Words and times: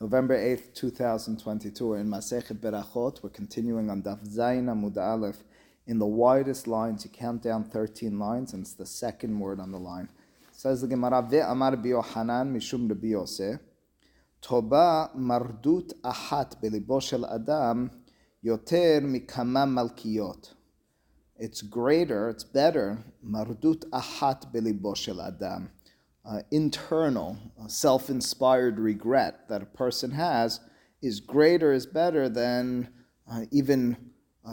November 0.00 0.36
8th, 0.36 0.74
2022. 0.74 1.86
We're 1.86 1.98
in 1.98 2.08
Masechet 2.08 2.58
Berachot. 2.58 3.22
We're 3.22 3.30
continuing 3.30 3.90
on 3.90 4.02
Daf 4.02 4.26
Zayin 4.26 4.64
Amud 4.64 4.96
Aleph. 4.96 5.44
In 5.86 6.00
the 6.00 6.06
widest 6.06 6.66
lines, 6.66 7.04
you 7.04 7.10
count 7.12 7.42
down 7.42 7.62
13 7.62 8.18
lines, 8.18 8.54
and 8.54 8.62
it's 8.62 8.74
the 8.74 8.86
second 8.86 9.38
word 9.38 9.60
on 9.60 9.70
the 9.70 9.78
line. 9.78 10.08
says 10.50 10.80
the 10.80 10.88
Gemara, 10.88 11.22
Ve'amar 11.22 11.80
biyohanan 11.80 12.50
mishum 12.52 12.88
Rabbi. 12.88 13.56
Toba 14.42 15.10
mardut 15.16 15.92
ahat 16.02 16.60
belibo 16.60 17.00
shel 17.00 17.24
adam 17.26 17.88
yoter 18.44 19.00
mikama 19.00 19.64
malkiyot. 19.64 20.54
It's 21.38 21.62
greater, 21.62 22.30
it's 22.30 22.42
better, 22.42 22.98
mardut 23.24 23.84
ahat 23.90 24.52
belibo 24.52 24.96
shel 24.96 25.22
adam 25.22 25.70
uh, 26.24 26.40
internal, 26.50 27.38
uh, 27.62 27.68
self 27.68 28.08
inspired 28.10 28.78
regret 28.78 29.48
that 29.48 29.62
a 29.62 29.66
person 29.66 30.10
has 30.12 30.60
is 31.02 31.20
greater, 31.20 31.72
is 31.72 31.86
better 31.86 32.28
than 32.28 32.88
uh, 33.30 33.42
even 33.50 33.96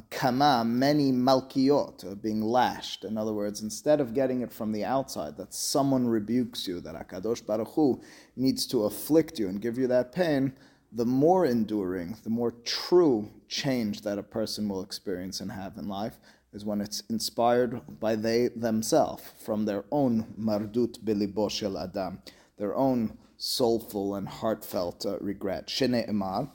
kama, 0.09 0.63
many 0.65 1.11
malkiot, 1.11 2.09
uh, 2.09 2.15
being 2.15 2.41
lashed. 2.41 3.03
In 3.03 3.17
other 3.17 3.33
words, 3.33 3.61
instead 3.61 3.99
of 3.99 4.13
getting 4.13 4.41
it 4.41 4.51
from 4.51 4.71
the 4.71 4.85
outside, 4.85 5.35
that 5.37 5.53
someone 5.53 6.07
rebukes 6.07 6.67
you, 6.67 6.79
that 6.81 6.95
Akadosh 6.95 7.45
Baruch 7.45 7.67
Hu 7.69 8.01
needs 8.35 8.65
to 8.67 8.85
afflict 8.85 9.37
you 9.37 9.49
and 9.49 9.61
give 9.61 9.77
you 9.77 9.87
that 9.87 10.13
pain, 10.13 10.53
the 10.93 11.05
more 11.05 11.45
enduring, 11.45 12.17
the 12.23 12.29
more 12.29 12.51
true 12.63 13.29
change 13.47 14.01
that 14.01 14.17
a 14.17 14.23
person 14.23 14.69
will 14.69 14.81
experience 14.81 15.41
and 15.41 15.51
have 15.51 15.77
in 15.77 15.87
life 15.87 16.19
is 16.53 16.65
when 16.65 16.81
it's 16.81 17.01
inspired 17.09 17.99
by 17.99 18.15
they 18.15 18.49
themselves 18.49 19.23
from 19.43 19.65
their 19.65 19.85
own 19.91 20.33
mardut 20.39 20.99
bilibo 20.99 21.49
shel 21.49 21.77
adam, 21.77 22.19
their 22.57 22.75
own 22.75 23.17
soulful 23.37 24.15
and 24.15 24.27
heartfelt 24.27 25.05
uh, 25.05 25.17
regret. 25.19 25.67
Shene 25.67 26.07
emar, 26.07 26.49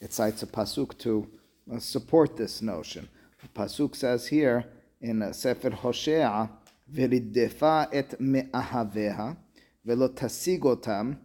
it 0.00 0.12
cites 0.12 0.42
a 0.42 0.46
pasuk 0.46 0.98
to 0.98 1.28
uh, 1.72 1.78
support 1.78 2.36
this 2.36 2.62
notion. 2.62 3.08
The 3.42 3.48
pasuk 3.48 3.94
says 3.94 4.26
here 4.28 4.64
in 5.00 5.22
uh, 5.22 5.32
Sefer 5.32 5.70
Hosea, 5.70 6.50
"V'riddefa 6.92 7.88
et 7.92 8.18
me'ahaveha 8.20 9.36
velo 9.84 10.08
tasigotam 10.08 11.18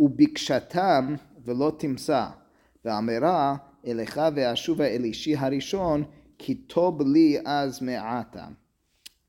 ubikshatam 0.00 1.20
velo 1.44 1.70
timsa 1.72 2.34
ve'amera 3.86 4.06
Elecha 4.06 4.34
ve'ashuva 4.34 4.98
elishi 4.98 5.36
harishon 5.36 6.06
kitob 6.38 7.00
li 7.00 7.38
az 7.38 7.80
me'ata. 7.80 8.56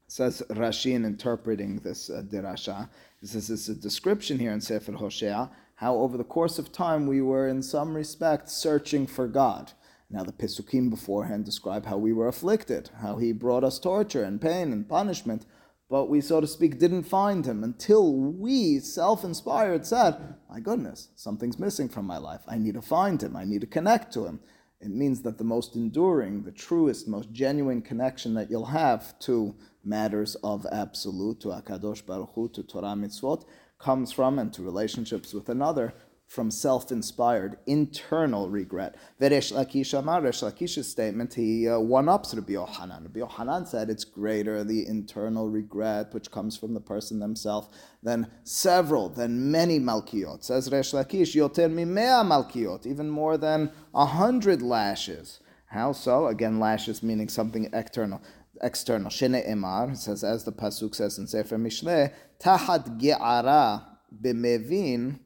Says 0.07 0.41
Rashi 0.49 0.93
in 0.93 1.05
interpreting 1.05 1.77
this 1.79 2.09
uh, 2.09 2.23
dirasha. 2.25 2.89
This 3.21 3.49
is 3.49 3.69
a 3.69 3.75
description 3.75 4.39
here 4.39 4.51
in 4.51 4.61
Sefer 4.61 4.93
Hosea 4.93 5.49
how 5.77 5.95
over 5.95 6.17
the 6.17 6.23
course 6.23 6.57
of 6.57 6.71
time 6.71 7.05
we 7.05 7.21
were 7.21 7.47
in 7.47 7.61
some 7.61 7.93
respect 7.95 8.49
searching 8.49 9.05
for 9.05 9.27
God. 9.27 9.73
Now 10.09 10.23
the 10.23 10.31
Pesukim 10.31 10.89
beforehand 10.89 11.45
describe 11.45 11.85
how 11.85 11.97
we 11.97 12.13
were 12.13 12.27
afflicted, 12.27 12.89
how 13.01 13.17
he 13.17 13.31
brought 13.31 13.63
us 13.63 13.77
torture 13.77 14.23
and 14.23 14.41
pain 14.41 14.71
and 14.73 14.89
punishment, 14.89 15.45
but 15.89 16.09
we, 16.09 16.19
so 16.19 16.41
to 16.41 16.47
speak, 16.47 16.79
didn't 16.79 17.03
find 17.03 17.45
him 17.45 17.63
until 17.63 18.13
we, 18.13 18.79
self 18.79 19.23
inspired, 19.23 19.85
said, 19.85 20.35
My 20.49 20.59
goodness, 20.59 21.09
something's 21.15 21.59
missing 21.59 21.87
from 21.87 22.05
my 22.05 22.17
life. 22.17 22.41
I 22.47 22.57
need 22.57 22.73
to 22.73 22.81
find 22.81 23.21
him. 23.21 23.35
I 23.35 23.45
need 23.45 23.61
to 23.61 23.67
connect 23.67 24.13
to 24.13 24.25
him. 24.25 24.41
It 24.81 24.89
means 24.91 25.21
that 25.21 25.37
the 25.37 25.43
most 25.43 25.75
enduring, 25.75 26.43
the 26.43 26.51
truest, 26.51 27.07
most 27.07 27.31
genuine 27.31 27.81
connection 27.81 28.33
that 28.35 28.51
you'll 28.51 28.65
have 28.65 29.17
to 29.19 29.55
matters 29.83 30.35
of 30.43 30.67
absolute, 30.71 31.39
to 31.41 31.47
Akadosh 31.49 32.05
Baruch 32.05 32.31
Hu, 32.35 32.49
to 32.49 32.63
Torah 32.63 32.87
mitzvot, 32.87 33.45
comes 33.79 34.11
from, 34.11 34.37
and 34.39 34.53
to 34.53 34.61
relationships 34.61 35.33
with 35.33 35.49
another, 35.49 35.93
from 36.27 36.51
self-inspired 36.51 37.57
internal 37.65 38.49
regret. 38.49 38.95
Veresh 39.19 39.53
Lakish 39.53 39.97
Amar, 39.97 40.21
Resh 40.21 40.41
Lakish's 40.41 40.87
statement, 40.87 41.33
he 41.33 41.69
uh, 41.69 41.79
one-ups 41.79 42.35
Rabbi 42.35 42.51
Yohanan. 42.51 43.03
Rabbi 43.03 43.19
Yohanan 43.19 43.65
said 43.65 43.89
it's 43.89 44.03
greater, 44.03 44.63
the 44.65 44.85
internal 44.85 45.49
regret, 45.49 46.13
which 46.13 46.29
comes 46.29 46.57
from 46.57 46.73
the 46.73 46.81
person 46.81 47.19
themselves, 47.19 47.69
than 48.03 48.27
several, 48.43 49.07
than 49.07 49.49
many 49.49 49.79
Malkiot. 49.79 50.43
Says 50.43 50.69
Resh 50.69 50.91
Lakish, 50.91 51.33
Yoter 51.33 51.71
Mimea 51.71 52.25
Malkiot, 52.25 52.85
even 52.85 53.09
more 53.09 53.37
than 53.37 53.71
a 53.95 54.05
hundred 54.05 54.61
lashes. 54.61 55.39
How 55.67 55.93
so? 55.93 56.27
Again, 56.27 56.59
lashes 56.59 57.01
meaning 57.01 57.29
something 57.29 57.69
external. 57.71 58.21
External. 58.61 59.09
Shene 59.09 59.47
Emar 59.47 59.95
says, 59.95 60.25
as 60.25 60.43
the 60.43 60.51
pasuk 60.51 60.93
says 60.93 61.17
in 61.17 61.27
Sefer 61.27 61.57
Mishle, 61.57 62.11
Tahat 62.39 62.99
Ge'ara 62.99 63.83
b'mevin 64.21 65.19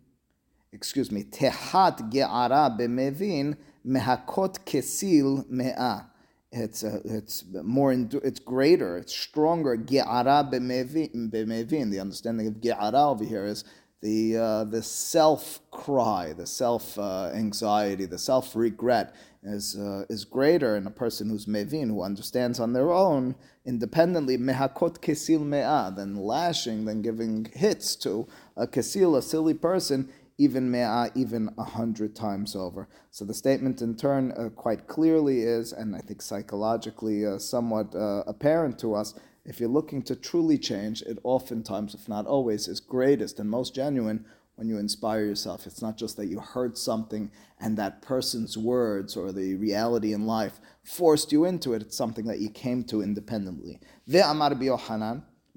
excuse 0.73 1.11
me, 1.11 1.23
tehat 1.23 2.11
ge'ara 2.11 2.77
b'mevin 2.77 3.57
mehakot 3.85 4.59
kesil 4.65 5.47
me'ah. 5.49 6.05
It's 6.53 6.83
uh, 6.83 6.99
it's 7.05 7.45
more 7.63 7.93
it's 7.93 8.39
greater, 8.39 8.97
it's 8.97 9.15
stronger. 9.15 9.77
Ge'ara 9.77 10.51
b'mevin. 10.51 11.91
The 11.91 11.99
understanding 11.99 12.47
of 12.47 12.55
ge'ara 12.55 13.11
over 13.11 13.23
here 13.23 13.45
is 13.45 13.63
the 14.01 14.37
uh, 14.37 14.63
the 14.65 14.81
self 14.81 15.59
cry, 15.71 16.33
the 16.33 16.47
self 16.47 16.97
uh, 16.97 17.31
anxiety, 17.33 18.05
the 18.05 18.17
self 18.17 18.55
regret 18.55 19.15
is 19.43 19.75
is 20.09 20.25
greater 20.25 20.75
in 20.75 20.85
a 20.85 20.91
person 20.91 21.29
who's 21.29 21.45
mevin, 21.45 21.87
who 21.87 22.01
understands 22.01 22.59
on 22.59 22.73
their 22.73 22.91
own 22.91 23.35
independently 23.65 24.37
mehakot 24.37 24.99
kesil 24.99 25.45
me'ah, 25.45 25.91
than 25.95 26.15
lashing, 26.15 26.85
than 26.85 27.01
giving 27.01 27.45
hits 27.53 27.95
to 27.95 28.27
a 28.57 28.67
kesil, 28.67 29.17
a 29.17 29.21
silly 29.21 29.53
person 29.53 30.09
even 30.37 30.71
me'ah, 30.71 31.09
even 31.15 31.49
a 31.57 31.63
hundred 31.63 32.15
times 32.15 32.55
over. 32.55 32.87
So 33.09 33.25
the 33.25 33.33
statement 33.33 33.81
in 33.81 33.95
turn 33.95 34.31
uh, 34.31 34.49
quite 34.49 34.87
clearly 34.87 35.41
is, 35.41 35.73
and 35.73 35.95
I 35.95 35.99
think 35.99 36.21
psychologically 36.21 37.25
uh, 37.25 37.37
somewhat 37.37 37.93
uh, 37.95 38.23
apparent 38.27 38.79
to 38.79 38.95
us, 38.95 39.13
if 39.45 39.59
you're 39.59 39.69
looking 39.69 40.03
to 40.03 40.15
truly 40.15 40.57
change, 40.57 41.01
it 41.01 41.17
oftentimes, 41.23 41.95
if 41.95 42.07
not 42.07 42.27
always, 42.27 42.67
is 42.67 42.79
greatest 42.79 43.39
and 43.39 43.49
most 43.49 43.73
genuine 43.73 44.25
when 44.55 44.69
you 44.69 44.77
inspire 44.77 45.25
yourself. 45.25 45.65
It's 45.65 45.81
not 45.81 45.97
just 45.97 46.17
that 46.17 46.27
you 46.27 46.39
heard 46.39 46.77
something 46.77 47.31
and 47.59 47.77
that 47.77 48.01
person's 48.01 48.57
words 48.57 49.17
or 49.17 49.31
the 49.31 49.55
reality 49.55 50.13
in 50.13 50.27
life 50.27 50.59
forced 50.83 51.31
you 51.31 51.45
into 51.45 51.73
it. 51.73 51.81
It's 51.81 51.97
something 51.97 52.25
that 52.25 52.39
you 52.39 52.49
came 52.49 52.83
to 52.85 53.01
independently. 53.01 53.79
Ve'amar 54.07 54.53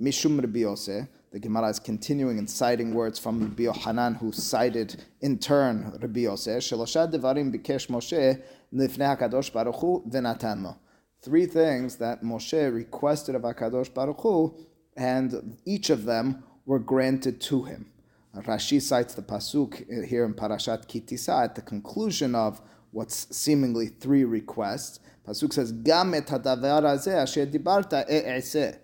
mishum 0.01 1.14
the 1.35 1.41
Gemara 1.41 1.69
is 1.69 1.81
continuing 1.81 2.39
and 2.39 2.49
citing 2.49 2.95
words 2.95 3.19
from 3.19 3.41
Rabbi 3.41 3.65
Yohanan, 3.65 4.15
who 4.15 4.31
cited 4.31 5.03
in 5.21 5.37
turn 5.37 5.93
Rabbi 6.01 6.21
Yosef. 6.21 6.63
Devarim 6.63 7.53
bikesh 7.53 7.89
Moshe 7.89 8.41
Hakadosh 8.73 9.53
Baruch 9.53 9.75
Hu 9.75 10.77
Three 11.23 11.47
things 11.47 11.97
that 11.97 12.23
Moshe 12.23 12.73
requested 12.73 13.35
of 13.35 13.43
Hakadosh 13.43 13.93
Baruch 13.93 14.21
Hu, 14.21 14.55
and 14.97 15.59
each 15.65 15.91
of 15.91 16.05
them 16.05 16.45
were 16.67 16.79
granted 16.79 17.41
to 17.41 17.65
him. 17.65 17.91
Rashi 18.37 18.81
cites 18.81 19.15
the 19.15 19.23
pasuk 19.23 20.07
here 20.07 20.25
in 20.25 20.35
Parashat 20.35 20.87
Ki 20.87 21.01
Tisa 21.01 21.47
at 21.47 21.57
the 21.57 21.63
conclusion 21.63 22.37
of 22.37 22.61
what's 22.93 23.37
seemingly 23.37 23.89
three 23.89 24.23
requests. 24.23 25.01
Pasuk 25.27 25.53
says, 25.53 25.73
"Gam 25.73 26.15
et 26.15 26.29
hadavar 26.29 26.85
asher 26.85 27.47
dibarta 27.47 28.09
e'eseh." 28.09 28.79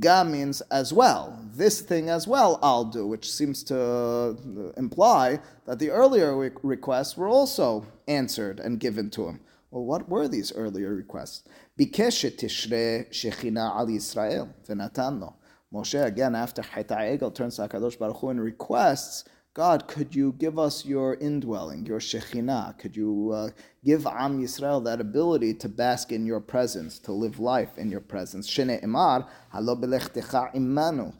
Ga 0.00 0.24
means 0.24 0.60
as 0.70 0.92
well. 0.92 1.38
This 1.54 1.80
thing 1.80 2.08
as 2.10 2.26
well 2.26 2.58
I'll 2.62 2.84
do, 2.84 3.06
which 3.06 3.30
seems 3.30 3.62
to 3.64 3.80
uh, 3.80 4.72
imply 4.76 5.40
that 5.66 5.78
the 5.78 5.90
earlier 5.90 6.36
requests 6.62 7.16
were 7.16 7.28
also 7.28 7.86
answered 8.08 8.60
and 8.60 8.80
given 8.80 9.10
to 9.10 9.28
him. 9.28 9.40
Well, 9.70 9.84
what 9.84 10.08
were 10.08 10.28
these 10.28 10.52
earlier 10.52 10.94
requests? 10.94 11.44
Bikesh 11.78 12.36
tishre 12.36 13.10
shechina 13.10 13.74
al 13.76 13.86
Yisrael 13.86 14.48
v'natan 14.66 15.34
Moshe 15.72 16.04
again 16.04 16.34
after 16.34 16.62
Chayta 16.62 17.18
Egel 17.18 17.34
turns 17.34 17.56
to 17.56 17.62
Hakadosh 17.68 17.98
Baruch 17.98 18.18
Hu 18.18 18.28
and 18.30 18.40
requests 18.40 19.24
God, 19.56 19.88
could 19.88 20.14
you 20.14 20.34
give 20.34 20.58
us 20.58 20.84
your 20.84 21.14
indwelling, 21.14 21.86
your 21.86 21.98
Shekhinah? 21.98 22.78
Could 22.78 22.94
you 22.94 23.30
uh, 23.32 23.48
give 23.82 24.06
Am 24.06 24.38
Yisrael 24.38 24.84
that 24.84 25.00
ability 25.00 25.54
to 25.54 25.66
bask 25.70 26.12
in 26.12 26.26
your 26.26 26.40
presence, 26.40 26.98
to 26.98 27.12
live 27.12 27.40
life 27.40 27.78
in 27.78 27.90
your 27.90 28.02
presence? 28.02 28.46
Shene 28.50 28.84
Imar, 28.84 29.26
halo 29.50 29.74
imanu. 29.74 31.14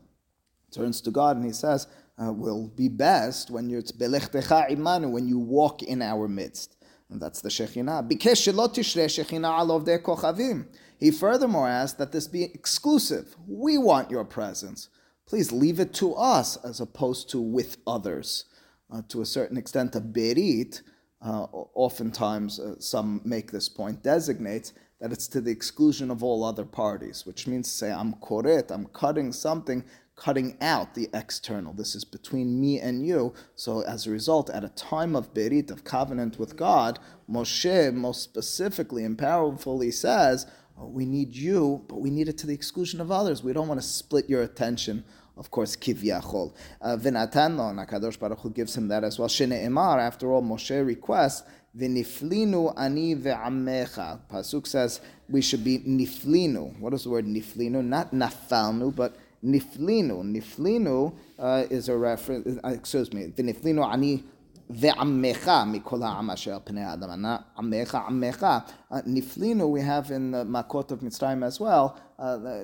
Turns 0.70 1.00
to 1.00 1.10
God 1.10 1.38
and 1.38 1.46
he 1.46 1.52
says, 1.52 1.86
uh, 2.22 2.30
will 2.30 2.68
be 2.68 2.90
best 2.90 3.50
when 3.50 3.70
you're 3.70 3.80
belechtecha 3.80 4.68
imanu, 4.70 5.10
when 5.10 5.26
you 5.26 5.38
walk 5.38 5.82
in 5.82 6.02
our 6.02 6.28
midst. 6.28 6.76
And 7.08 7.18
that's 7.18 7.40
the 7.40 7.48
Shekhinah. 7.48 8.06
Bikesh 8.06 8.52
shelot 8.52 8.74
tishre 8.74 9.06
Shekhinah 9.06 9.60
alov 9.60 9.86
de 9.86 9.98
kochavim. 9.98 10.66
He 10.98 11.10
furthermore 11.10 11.68
asked 11.68 11.96
that 11.96 12.12
this 12.12 12.28
be 12.28 12.44
exclusive. 12.44 13.34
We 13.48 13.78
want 13.78 14.10
your 14.10 14.26
presence 14.26 14.90
please 15.26 15.52
leave 15.52 15.80
it 15.80 15.92
to 15.94 16.14
us 16.14 16.56
as 16.58 16.80
opposed 16.80 17.28
to 17.30 17.40
with 17.40 17.78
others. 17.86 18.44
Uh, 18.90 19.02
to 19.08 19.20
a 19.20 19.26
certain 19.26 19.56
extent, 19.56 19.96
a 19.96 20.00
berit, 20.00 20.82
uh, 21.20 21.46
oftentimes 21.74 22.60
uh, 22.60 22.78
some 22.78 23.20
make 23.24 23.50
this 23.50 23.68
point, 23.68 24.02
designates 24.02 24.72
that 25.00 25.12
it's 25.12 25.28
to 25.28 25.40
the 25.40 25.50
exclusion 25.50 26.10
of 26.10 26.22
all 26.22 26.44
other 26.44 26.64
parties, 26.64 27.26
which 27.26 27.46
means 27.46 27.68
to 27.68 27.74
say, 27.74 27.90
I'm 27.92 28.14
koret, 28.14 28.70
I'm 28.70 28.86
cutting 28.86 29.32
something 29.32 29.84
cutting 30.16 30.56
out 30.62 30.94
the 30.94 31.08
external. 31.12 31.74
This 31.74 31.94
is 31.94 32.04
between 32.04 32.58
me 32.58 32.80
and 32.80 33.06
you. 33.06 33.34
So 33.54 33.82
as 33.82 34.06
a 34.06 34.10
result, 34.10 34.48
at 34.50 34.64
a 34.64 34.70
time 34.70 35.14
of 35.14 35.34
berit, 35.34 35.70
of 35.70 35.84
covenant 35.84 36.38
with 36.38 36.56
God, 36.56 36.98
Moshe 37.30 37.92
most 37.92 38.22
specifically 38.22 39.04
and 39.04 39.18
powerfully 39.18 39.90
says, 39.90 40.46
we 40.78 41.06
need 41.06 41.34
you, 41.34 41.84
but 41.88 42.00
we 42.00 42.10
need 42.10 42.28
it 42.28 42.38
to 42.38 42.46
the 42.46 42.54
exclusion 42.54 43.00
of 43.00 43.10
others. 43.10 43.42
We 43.42 43.52
don't 43.52 43.68
want 43.68 43.80
to 43.80 43.86
split 43.86 44.28
your 44.28 44.42
attention. 44.42 45.04
Of 45.36 45.50
course, 45.50 45.76
kivyachol. 45.76 46.54
Uh, 46.80 46.96
V'natan 46.96 47.56
lo, 47.56 47.64
Nakadosh 47.64 48.18
Baruch 48.18 48.38
Hu 48.40 48.50
gives 48.50 48.76
him 48.76 48.88
that 48.88 49.04
as 49.04 49.18
well. 49.18 49.28
Emar, 49.28 49.98
after 49.98 50.32
all, 50.32 50.42
Moshe 50.42 50.86
requests, 50.86 51.42
V'niflinu 51.78 52.72
ani 52.76 53.14
ve'amecha. 53.14 54.18
Pasuk 54.30 54.66
says 54.66 55.00
we 55.28 55.42
should 55.42 55.62
be 55.62 55.78
niflinu. 55.80 56.78
What 56.80 56.94
is 56.94 57.04
the 57.04 57.10
word 57.10 57.26
niflinu? 57.26 57.84
Not 57.84 58.12
nafalnu, 58.12 58.94
but 58.96 59.16
niflinu. 59.44 60.24
Niflinu 60.24 61.14
uh, 61.38 61.64
is 61.68 61.90
a 61.90 61.96
reference, 61.96 62.58
uh, 62.64 62.68
excuse 62.68 63.12
me, 63.12 63.26
v'niflinu 63.26 63.84
ani 63.84 64.24
ve'amecha 64.70 65.64
mikol 65.64 66.02
asher 66.30 66.60
pnei 66.64 66.84
adam. 66.84 67.20
Not 67.20 67.56
amecha, 67.56 68.08
amecha. 68.08 68.68
Uh, 68.90 69.66
we 69.66 69.80
have 69.80 70.10
in 70.10 70.30
the 70.30 70.44
Makot 70.44 70.90
of 70.90 71.00
Mitzrayim 71.00 71.44
as 71.44 71.60
well. 71.60 72.00
Uh, 72.18 72.62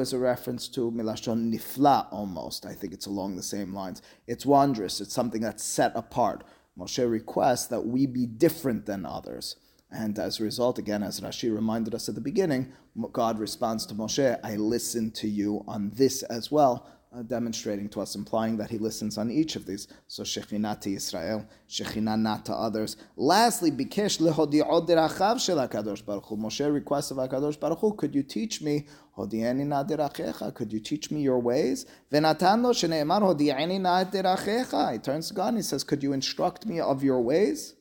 is 0.00 0.12
a 0.12 0.18
reference 0.18 0.68
to 0.68 0.90
milashon 0.90 1.52
nifla 1.52 2.06
almost. 2.10 2.66
I 2.66 2.74
think 2.74 2.92
it's 2.92 3.06
along 3.06 3.36
the 3.36 3.42
same 3.42 3.74
lines. 3.74 4.02
It's 4.26 4.46
wondrous. 4.46 5.00
It's 5.00 5.14
something 5.14 5.42
that's 5.42 5.64
set 5.64 5.92
apart. 5.94 6.44
Moshe 6.78 7.10
requests 7.10 7.66
that 7.66 7.86
we 7.86 8.06
be 8.06 8.26
different 8.26 8.86
than 8.86 9.06
others. 9.06 9.56
And 9.90 10.18
as 10.18 10.40
a 10.40 10.44
result, 10.44 10.78
again, 10.78 11.04
as 11.04 11.20
Rashi 11.20 11.54
reminded 11.54 11.94
us 11.94 12.08
at 12.08 12.16
the 12.16 12.20
beginning, 12.20 12.72
God 13.12 13.38
responds 13.38 13.86
to 13.86 13.94
Moshe, 13.94 14.40
I 14.42 14.56
listen 14.56 15.12
to 15.12 15.28
you 15.28 15.62
on 15.68 15.92
this 15.94 16.22
as 16.24 16.50
well, 16.50 16.88
uh, 17.14 17.22
demonstrating 17.22 17.88
to 17.88 18.00
us, 18.00 18.14
implying 18.14 18.56
that 18.56 18.70
he 18.70 18.78
listens 18.78 19.18
on 19.18 19.30
each 19.30 19.56
of 19.56 19.66
these. 19.66 19.86
So 20.08 20.22
Shekhinah 20.22 20.80
to 20.80 20.94
Israel, 20.94 21.46
Shekhinah 21.68 22.20
not 22.20 22.44
to 22.46 22.52
others. 22.52 22.96
Lastly, 23.16 23.70
Bikesh 23.70 24.20
lehodi'od 24.20 24.88
derachav 24.88 25.40
shel 25.40 25.58
HaKadosh 25.58 26.04
Baruch 26.04 26.26
Hu. 26.26 26.36
Moshe 26.36 26.72
requests 26.72 27.10
of 27.10 27.18
HaKadosh 27.18 27.58
Baruch 27.60 27.78
Hu, 27.78 27.94
could 27.94 28.14
you 28.14 28.22
teach 28.22 28.60
me, 28.62 28.86
hodi'eni 29.16 29.66
na 29.66 29.84
derachecha, 29.84 30.52
could 30.54 30.72
you 30.72 30.80
teach 30.80 31.10
me 31.10 31.22
your 31.22 31.38
ways? 31.38 31.86
Venatan 32.12 32.62
lo 32.62 32.72
shene'emar 32.72 33.22
hodi'eni 33.22 33.80
na 33.80 34.04
derachecha. 34.04 34.92
He 34.92 34.98
turns 34.98 35.28
to 35.28 35.34
God 35.34 35.48
and 35.48 35.58
he 35.58 35.62
says, 35.62 35.84
could 35.84 36.02
you 36.02 36.12
instruct 36.12 36.66
me 36.66 36.80
of 36.80 37.04
your 37.04 37.20
ways? 37.20 37.74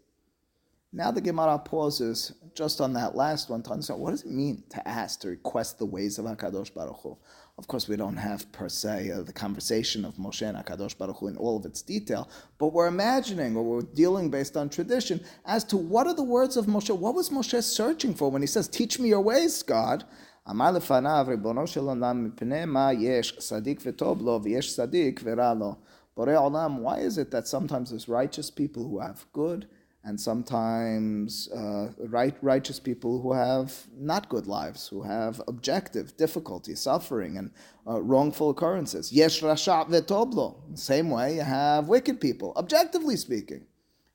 Now 0.96 1.10
the 1.10 1.22
Gemara 1.22 1.58
pauses 1.58 2.34
just 2.54 2.80
on 2.80 2.94
that 2.94 3.16
last 3.16 3.50
one 3.50 3.64
to 3.64 3.72
understand 3.72 4.00
what 4.00 4.12
does 4.12 4.22
it 4.22 4.30
mean 4.30 4.64
to 4.70 4.88
ask, 4.88 5.22
to 5.22 5.30
request 5.30 5.80
the 5.80 5.88
ways 5.88 6.20
of 6.20 6.26
HaKadosh 6.26 6.72
Baruch 6.72 7.00
Hu. 7.02 7.18
Of 7.59 7.67
course, 7.67 7.89
we 7.89 7.97
don't 7.97 8.17
have 8.17 8.51
per 8.53 8.69
se 8.69 9.11
uh, 9.11 9.23
the 9.23 9.33
conversation 9.33 10.05
of 10.05 10.15
Moshe 10.15 10.49
and 10.49 10.57
HaKadosh 10.57 10.97
Baruch 10.97 11.17
Hu 11.17 11.27
in 11.27 11.37
all 11.37 11.57
of 11.57 11.65
its 11.65 11.83
detail, 11.83 12.29
but 12.57 12.69
we're 12.69 12.87
imagining 12.87 13.57
or 13.57 13.65
we're 13.65 13.83
dealing 13.83 14.31
based 14.31 14.57
on 14.57 14.69
tradition 14.69 15.21
as 15.45 15.65
to 15.65 15.77
what 15.77 16.07
are 16.07 16.15
the 16.15 16.23
words 16.23 16.57
of 16.57 16.67
Moshe. 16.67 16.97
What 16.97 17.15
was 17.17 17.31
Moshe 17.31 17.61
searching 17.65 18.15
for 18.15 18.31
when 18.31 18.43
he 18.43 18.47
says, 18.47 18.69
Teach 18.69 19.01
me 19.01 19.09
your 19.09 19.21
ways, 19.21 19.63
God? 19.63 20.05
אמר 20.51 20.71
לפניו, 20.71 21.27
ריבונו 21.29 21.67
של 21.67 21.81
עולם, 21.81 22.25
מפני 22.25 22.65
מה 22.65 22.93
יש 22.93 23.37
צדיק 23.39 23.81
וטוב 23.87 24.23
לו 24.23 24.41
ויש 24.43 24.77
צדיק 24.77 25.21
ורע 25.25 25.55
לו. 25.55 25.75
בורא 26.17 26.37
עולם, 26.37 26.85
why 26.85 26.99
is 26.99 27.19
it 27.19 27.31
that 27.31 27.47
sometimes 27.47 27.91
there's 27.91 28.09
righteous 28.09 28.51
people 28.51 28.83
who 28.85 28.99
have 28.99 29.25
good 29.33 29.67
and 30.06 30.20
sometimes 30.20 31.50
uh, 31.52 31.90
right, 32.00 32.36
righteous 32.42 32.80
people 32.80 33.22
who 33.22 33.32
have 33.32 33.74
not 33.98 34.28
good 34.28 34.48
lives, 34.48 34.88
who 34.88 35.02
have 35.02 35.42
objective 35.48 36.18
difficulty, 36.18 36.76
suffering, 36.76 37.38
and 37.38 37.52
uh, 37.88 38.02
wrongful 38.02 38.50
occurrences. 38.50 39.14
Yesh 39.14 39.42
rasha 39.42 39.88
vetoblo. 39.90 40.56
Same 40.78 41.10
way, 41.10 41.36
you 41.36 41.42
have 41.42 41.88
wicked 41.88 42.20
people, 42.20 42.54
objectively 42.58 43.16
speaking, 43.16 43.66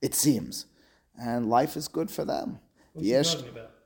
it 0.02 0.14
seems. 0.14 0.67
And 1.20 1.49
life 1.49 1.76
is 1.76 1.88
good 1.88 2.11
for 2.11 2.25
them. 2.25 2.61
What's 2.93 3.06
about? 3.49 3.77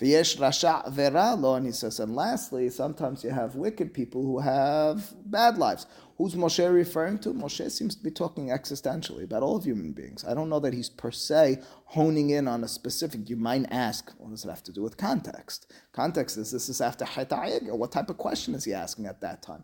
V'yesh 0.00 0.36
rasha 0.38 1.56
and 1.56 1.66
he 1.66 1.72
says, 1.72 2.00
and 2.00 2.16
lastly, 2.16 2.68
sometimes 2.68 3.22
you 3.22 3.30
have 3.30 3.54
wicked 3.54 3.94
people 3.94 4.22
who 4.22 4.40
have 4.40 5.14
bad 5.30 5.56
lives. 5.56 5.86
Who's 6.18 6.34
Moshe 6.34 6.72
referring 6.72 7.18
to? 7.20 7.28
Moshe 7.30 7.70
seems 7.70 7.94
to 7.94 8.02
be 8.02 8.10
talking 8.10 8.48
existentially 8.48 9.22
about 9.22 9.44
all 9.44 9.56
of 9.56 9.64
human 9.64 9.92
beings. 9.92 10.24
I 10.24 10.34
don't 10.34 10.48
know 10.48 10.58
that 10.60 10.74
he's 10.74 10.88
per 10.88 11.12
se 11.12 11.60
honing 11.86 12.30
in 12.30 12.48
on 12.48 12.64
a 12.64 12.68
specific. 12.68 13.30
You 13.30 13.36
might 13.36 13.66
ask, 13.70 14.12
what 14.18 14.30
does 14.30 14.44
it 14.44 14.48
have 14.48 14.64
to 14.64 14.72
do 14.72 14.82
with 14.82 14.96
context? 14.96 15.72
Context 15.92 16.38
is 16.38 16.50
this 16.50 16.68
is 16.68 16.80
after 16.80 17.04
Chet 17.04 17.30
What 17.62 17.92
type 17.92 18.10
of 18.10 18.18
question 18.18 18.54
is 18.54 18.64
he 18.64 18.74
asking 18.74 19.06
at 19.06 19.20
that 19.20 19.42
time? 19.42 19.62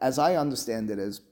As 0.00 0.18
I 0.18 0.36
understand 0.36 0.90
it, 0.90 0.98
is 0.98 1.22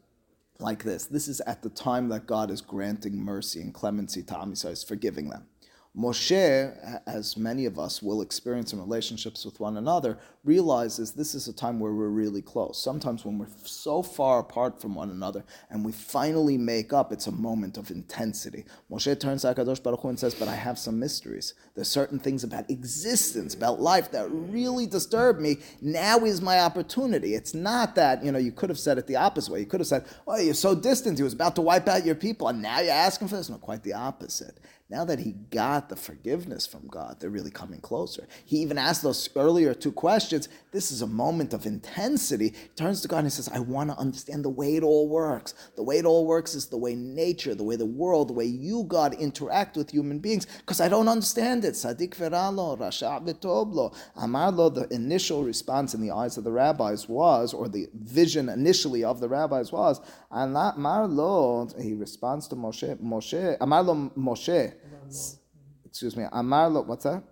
like 0.59 0.85
this. 0.85 1.05
This 1.07 1.29
is 1.29 1.41
at 1.43 1.63
the 1.63 1.71
time 1.71 2.09
that 2.11 2.27
God 2.27 2.51
is 2.51 2.63
granting 2.63 3.17
mercy 3.17 3.61
and 3.61 3.75
clemency 3.75 4.23
to 4.23 4.39
Am 4.39 4.53
Yisrael, 4.53 4.73
is 4.73 4.85
forgiving 4.85 5.29
them. 5.29 5.49
Moshe, 5.97 7.01
as 7.07 7.37
many 7.37 7.67
of 7.67 7.79
us 7.79 8.03
will 8.03 8.23
experience 8.23 8.73
in 8.73 8.79
relationships 8.79 9.45
with 9.45 9.61
one 9.61 9.77
another, 9.77 10.19
realizes 10.45 11.13
this 11.13 11.35
is 11.35 11.47
a 11.47 11.53
time 11.53 11.79
where 11.79 11.93
we're 11.93 12.09
really 12.09 12.43
close. 12.43 12.83
Sometimes 12.83 13.25
when 13.25 13.39
we're 13.39 13.47
so 13.65 14.03
far 14.03 14.41
apart 14.41 14.81
from 14.81 14.95
one 14.95 15.11
another 15.11 15.45
and 15.71 15.85
we 15.85 15.93
finally 15.93 16.59
make 16.59 16.93
up, 16.93 17.13
it's 17.13 17.29
a 17.29 17.33
moment 17.33 17.79
of 17.79 17.91
intensity. 17.93 18.65
Moshe 18.91 19.21
turns 19.21 19.43
to 19.43 19.55
HaKadosh 19.55 19.83
Baruch 19.83 20.01
Hu 20.01 20.09
and 20.09 20.19
says, 20.19 20.35
but 20.35 20.49
I 20.49 20.55
have 20.55 20.79
some 20.79 20.99
mysteries. 20.99 21.55
There's 21.77 21.89
certain 21.89 22.19
things 22.19 22.43
about 22.43 22.69
existence, 22.71 23.55
about 23.55 23.81
life 23.81 24.11
that 24.11 24.29
really 24.31 24.87
disturb 24.87 25.39
me. 25.39 25.59
Now 25.81 26.19
is 26.19 26.41
my 26.41 26.59
opportunity. 26.59 27.35
It's 27.35 27.55
not 27.55 27.95
that, 27.95 28.25
you 28.25 28.33
know, 28.33 28.39
you 28.39 28.51
could 28.51 28.69
have 28.69 28.81
said 28.81 28.99
it 28.99 29.07
the 29.07 29.17
opposite 29.17 29.53
way. 29.53 29.61
You 29.61 29.67
could 29.67 29.81
have 29.81 29.87
said, 29.87 30.07
oh, 30.27 30.39
you're 30.39 30.55
so 30.55 30.75
distant. 30.75 31.19
He 31.19 31.25
was 31.25 31.35
about 31.35 31.55
to 31.55 31.63
wipe 31.63 31.87
out 31.87 32.05
your 32.05 32.17
people 32.17 32.49
and 32.49 32.61
now 32.61 32.81
you're 32.81 32.91
asking 32.91 33.29
for 33.29 33.37
this. 33.37 33.49
No, 33.49 33.59
quite 33.59 33.85
the 33.85 33.93
opposite. 33.93 34.59
Now 34.91 35.07
that 35.07 35.21
he 35.21 35.33
got 35.33 35.89
the 35.89 35.97
forgiveness 35.97 36.67
from 36.67 36.87
God, 36.87 37.19
they're 37.19 37.31
really 37.31 37.51
coming 37.51 37.81
closer. 37.81 38.29
He 38.45 38.59
even 38.59 38.77
asked 38.77 39.03
those 39.03 39.31
earlier 39.37 39.73
two 39.73 39.93
questions. 39.93 40.32
This 40.73 40.91
is 40.91 41.03
a 41.03 41.07
moment 41.07 41.53
of 41.53 41.67
intensity. 41.67 42.49
He 42.49 42.69
turns 42.77 43.01
to 43.03 43.09
God 43.09 43.19
and 43.19 43.27
he 43.27 43.31
says, 43.31 43.49
I 43.49 43.59
want 43.59 43.91
to 43.91 43.97
understand 43.97 44.45
the 44.45 44.51
way 44.51 44.77
it 44.77 44.83
all 44.83 45.09
works. 45.09 45.55
The 45.77 45.83
way 45.83 45.99
it 45.99 46.05
all 46.05 46.27
works 46.27 46.55
is 46.55 46.67
the 46.67 46.77
way 46.79 46.95
nature, 46.95 47.55
the 47.55 47.65
way 47.65 47.77
the 47.77 47.87
world, 47.87 48.29
the 48.29 48.33
way 48.33 48.47
you, 48.47 48.85
God, 48.85 49.15
interact 49.15 49.77
with 49.77 49.91
human 49.91 50.19
beings, 50.19 50.47
because 50.59 50.81
I 50.81 50.89
don't 50.89 51.09
understand 51.09 51.65
it. 51.65 51.75
Sadiq 51.75 52.17
veralo, 52.17 52.79
rasha 52.79 53.25
betoblo. 53.25 53.95
Amarlo, 54.17 54.75
the 54.75 54.93
initial 54.95 55.45
response 55.45 55.95
in 55.95 56.01
the 56.01 56.11
eyes 56.11 56.37
of 56.37 56.45
the 56.45 56.53
rabbis 56.53 57.09
was, 57.09 57.53
or 57.53 57.69
the 57.69 57.89
vision 57.95 58.49
initially 58.49 59.05
of 59.05 59.21
the 59.21 59.29
rabbis 59.29 59.71
was, 59.71 60.01
Amarlo, 60.33 61.81
he 61.81 61.95
responds 61.95 62.49
to 62.49 62.57
Moshe, 62.57 62.97
Moshe, 63.03 63.59
Amarlo 63.59 64.11
Moshe, 64.17 64.73
excuse 65.85 66.17
me, 66.17 66.25
Amar 66.33 66.71
lo, 66.71 66.81
what's 66.83 67.05
that? 67.05 67.23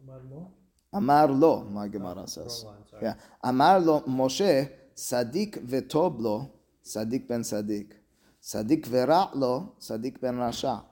Amar 0.00 0.20
lo? 0.30 0.53
Amar 0.94 1.28
lo, 1.28 1.64
my 1.64 1.88
Gemara 1.88 2.26
says. 2.26 2.64
Yeah. 3.02 3.14
Amar 3.42 3.80
lo 3.80 4.02
Moshe, 4.02 4.70
Sadik 4.94 5.56
vetob 5.66 6.20
lo, 6.20 6.52
Sadik 6.82 7.26
ben 7.26 7.42
Sadik. 7.42 7.96
Sadik 8.40 8.86
vera 8.86 9.28
lo, 9.34 9.74
Sadik 9.80 10.20
ben 10.20 10.36
Rasha. 10.36 10.84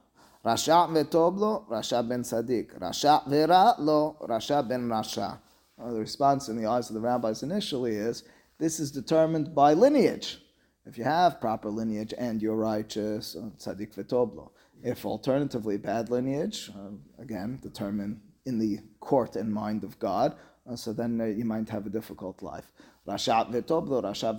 Rasha 0.45 0.89
vetob 0.91 1.37
lo, 1.37 1.65
Rasha 1.71 2.07
ben 2.07 2.23
Sadik. 2.23 2.77
Rasha 2.77 3.25
vera 3.29 3.75
lo, 3.79 4.17
Rasha 4.21 4.67
ben 4.67 4.89
Rasha. 4.89 5.39
Well, 5.77 5.93
the 5.93 6.01
response 6.01 6.49
in 6.49 6.57
the 6.57 6.65
eyes 6.65 6.89
of 6.89 6.95
the 6.95 7.01
rabbis 7.01 7.41
initially 7.41 7.95
is 7.95 8.23
this 8.59 8.81
is 8.81 8.91
determined 8.91 9.55
by 9.55 9.73
lineage. 9.73 10.39
If 10.85 10.97
you 10.97 11.05
have 11.05 11.39
proper 11.39 11.69
lineage 11.69 12.13
and 12.17 12.41
you're 12.41 12.57
righteous, 12.57 13.37
tzaddik 13.57 13.95
v'toblo. 13.95 14.51
If 14.83 15.05
alternatively 15.05 15.77
bad 15.77 16.09
lineage, 16.09 16.69
uh, 16.75 16.91
again, 17.21 17.59
determined 17.63 18.19
in 18.45 18.59
the 18.59 18.79
court 18.99 19.35
and 19.35 19.53
mind 19.53 19.83
of 19.83 19.97
God, 19.99 20.35
uh, 20.69 20.75
so 20.75 20.93
then 20.93 21.19
uh, 21.19 21.25
you 21.25 21.45
might 21.45 21.69
have 21.69 21.85
a 21.85 21.89
difficult 21.89 22.41
life. 22.41 22.71
Rasha 23.05 23.51
rasha 23.51 24.29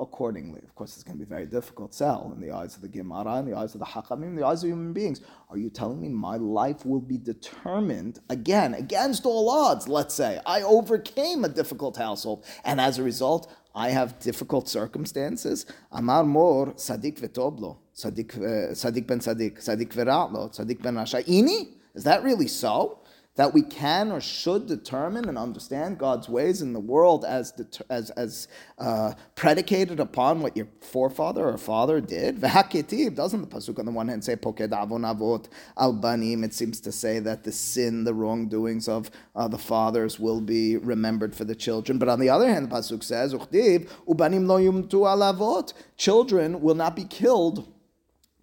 accordingly. 0.00 0.60
Of 0.64 0.74
course, 0.74 0.96
it's 0.96 1.04
going 1.04 1.16
to 1.16 1.24
be 1.24 1.28
very 1.28 1.46
difficult 1.46 1.94
sell 1.94 2.32
in 2.34 2.40
the 2.40 2.50
eyes 2.50 2.74
of 2.74 2.82
the 2.82 2.88
Gemara, 2.88 3.38
in 3.38 3.46
the 3.46 3.56
eyes 3.56 3.72
of 3.74 3.78
the 3.78 3.86
Hakamim, 3.86 4.24
in 4.24 4.34
the 4.34 4.44
eyes 4.44 4.64
of 4.64 4.68
human 4.68 4.92
beings. 4.92 5.20
Are 5.48 5.56
you 5.56 5.70
telling 5.70 6.00
me 6.00 6.08
my 6.08 6.36
life 6.36 6.84
will 6.84 7.00
be 7.00 7.18
determined, 7.18 8.18
again, 8.30 8.74
against 8.74 9.26
all 9.26 9.48
odds, 9.48 9.86
let's 9.86 10.12
say? 10.12 10.40
I 10.44 10.62
overcame 10.62 11.44
a 11.44 11.48
difficult 11.48 11.96
household, 11.96 12.44
and 12.64 12.80
as 12.80 12.98
a 12.98 13.04
result, 13.04 13.52
I 13.76 13.90
have 13.90 14.18
difficult 14.18 14.68
circumstances. 14.68 15.66
Amar 15.92 16.24
mor 16.24 16.72
sadik 16.74 17.20
vetoblo, 17.20 17.76
sadik 17.92 18.36
uh, 18.38 18.74
sadik 18.74 19.06
ben 19.06 19.20
sadik, 19.20 19.60
sadik 19.60 19.90
veratlo, 19.90 20.52
sadik 20.52 20.82
ben 20.82 20.96
rasha. 20.96 21.24
Ini, 21.24 21.79
is 21.94 22.04
that 22.04 22.22
really 22.22 22.48
so? 22.48 23.00
that 23.36 23.54
we 23.54 23.62
can 23.62 24.10
or 24.12 24.20
should 24.20 24.66
determine 24.66 25.28
and 25.28 25.38
understand 25.38 25.96
God's 25.96 26.28
ways 26.28 26.60
in 26.60 26.72
the 26.72 26.80
world 26.80 27.24
as 27.24 27.54
as 27.88 28.10
as 28.10 28.48
uh, 28.78 29.14
predicated 29.34 30.00
upon 30.00 30.42
what 30.42 30.56
your 30.56 30.66
forefather 30.80 31.48
or 31.48 31.56
father 31.56 32.00
did. 32.00 32.40
Doesn't 32.40 32.60
the 32.60 33.46
pasuk 33.46 33.78
on 33.78 33.86
the 33.86 33.92
one 33.92 34.08
hand 34.08 34.24
say 34.24 34.36
poked 34.36 34.60
avon 34.60 35.04
al 35.04 35.92
banim? 35.92 36.44
It 36.44 36.52
seems 36.52 36.80
to 36.80 36.92
say 36.92 37.18
that 37.20 37.44
the 37.44 37.52
sin, 37.52 38.04
the 38.04 38.12
wrongdoings 38.12 38.88
of 38.88 39.10
uh, 39.36 39.46
the 39.48 39.58
fathers 39.58 40.20
will 40.20 40.40
be 40.40 40.76
remembered 40.76 41.34
for 41.34 41.44
the 41.44 41.54
children. 41.54 41.98
But 41.98 42.08
on 42.08 42.20
the 42.20 42.28
other 42.28 42.46
hand, 42.46 42.70
the 42.70 42.76
pasuk 42.76 43.02
says 43.04 43.32
uchtiv 43.32 43.88
ubanim 44.06 44.46
lo 44.46 44.58
yumtu 44.58 45.08
al 45.08 45.20
avot. 45.32 45.72
Children 45.96 46.60
will 46.60 46.74
not 46.74 46.94
be 46.96 47.04
killed 47.04 47.72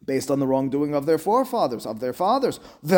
based 0.07 0.31
on 0.31 0.39
the 0.39 0.47
wrongdoing 0.47 0.95
of 0.95 1.05
their 1.05 1.19
forefathers, 1.19 1.85
of 1.85 1.99
their 1.99 2.13
fathers. 2.13 2.59
And 2.81 2.91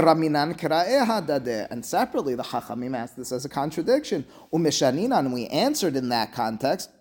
separately, 1.86 2.36
the 2.36 2.44
Chachamim 2.44 2.96
asked 2.96 3.18
this 3.18 3.34
as 3.34 3.44
a 3.44 3.50
contradiction. 3.50 4.26
And 4.54 5.34
we 5.34 5.48
answered 5.48 5.98
in 5.98 6.08
that 6.10 6.32
context, 6.32 6.92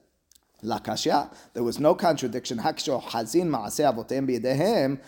Lakashya. 0.65 1.33
There 1.55 1.63
was 1.63 1.79
no 1.79 1.95
contradiction. 1.95 2.59
Haksho 2.59 3.01
hazin 3.01 3.49
maaseh 3.49 3.95
avotem 3.95 4.27
biyedehem. 4.29 4.99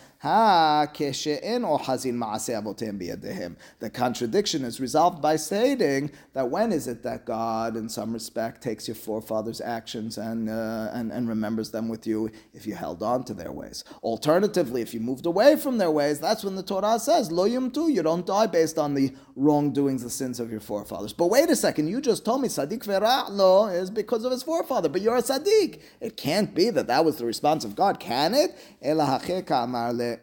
The 3.79 3.89
contradiction 3.91 4.63
is 4.63 4.79
resolved 4.79 5.19
by 5.19 5.35
stating 5.35 6.11
that 6.33 6.47
when 6.47 6.71
is 6.71 6.87
it 6.87 7.01
that 7.01 7.25
God, 7.25 7.75
in 7.75 7.89
some 7.89 8.13
respect, 8.13 8.61
takes 8.61 8.87
your 8.87 8.93
forefathers' 8.93 9.61
actions 9.61 10.19
and, 10.19 10.47
uh, 10.47 10.91
and, 10.93 11.11
and 11.11 11.27
remembers 11.27 11.71
them 11.71 11.89
with 11.89 12.05
you 12.05 12.29
if 12.53 12.67
you 12.67 12.75
held 12.75 13.01
on 13.01 13.23
to 13.23 13.33
their 13.33 13.51
ways. 13.51 13.83
Alternatively, 14.03 14.83
if 14.83 14.93
you 14.93 14.99
moved 14.99 15.25
away 15.25 15.55
from 15.55 15.79
their 15.79 15.89
ways, 15.89 16.19
that's 16.19 16.43
when 16.43 16.55
the 16.55 16.61
Torah 16.61 16.99
says, 16.99 17.31
lo 17.31 17.49
yumtu, 17.49 17.91
you 17.91 18.03
don't 18.03 18.27
die 18.27 18.45
based 18.45 18.77
on 18.77 18.93
the 18.93 19.11
wrongdoings, 19.35 20.03
the 20.03 20.09
sins 20.11 20.39
of 20.39 20.51
your 20.51 20.59
forefathers. 20.59 21.13
But 21.13 21.31
wait 21.31 21.49
a 21.49 21.55
second, 21.55 21.87
you 21.87 21.99
just 21.99 22.23
told 22.23 22.43
me 22.43 22.47
Sadiq 22.47 22.85
Vera'lo 22.85 23.73
is 23.73 23.89
because 23.89 24.23
of 24.23 24.31
his 24.31 24.43
forefather, 24.43 24.87
but 24.87 25.01
you're 25.01 25.15
a 25.15 25.23
Sadiq. 25.23 25.79
It 25.99 26.15
can't 26.15 26.53
be 26.53 26.69
that 26.69 26.85
that 26.85 27.03
was 27.03 27.17
the 27.17 27.25
response 27.25 27.65
of 27.65 27.75
God, 27.75 27.99
can 27.99 28.35
it? 28.35 28.55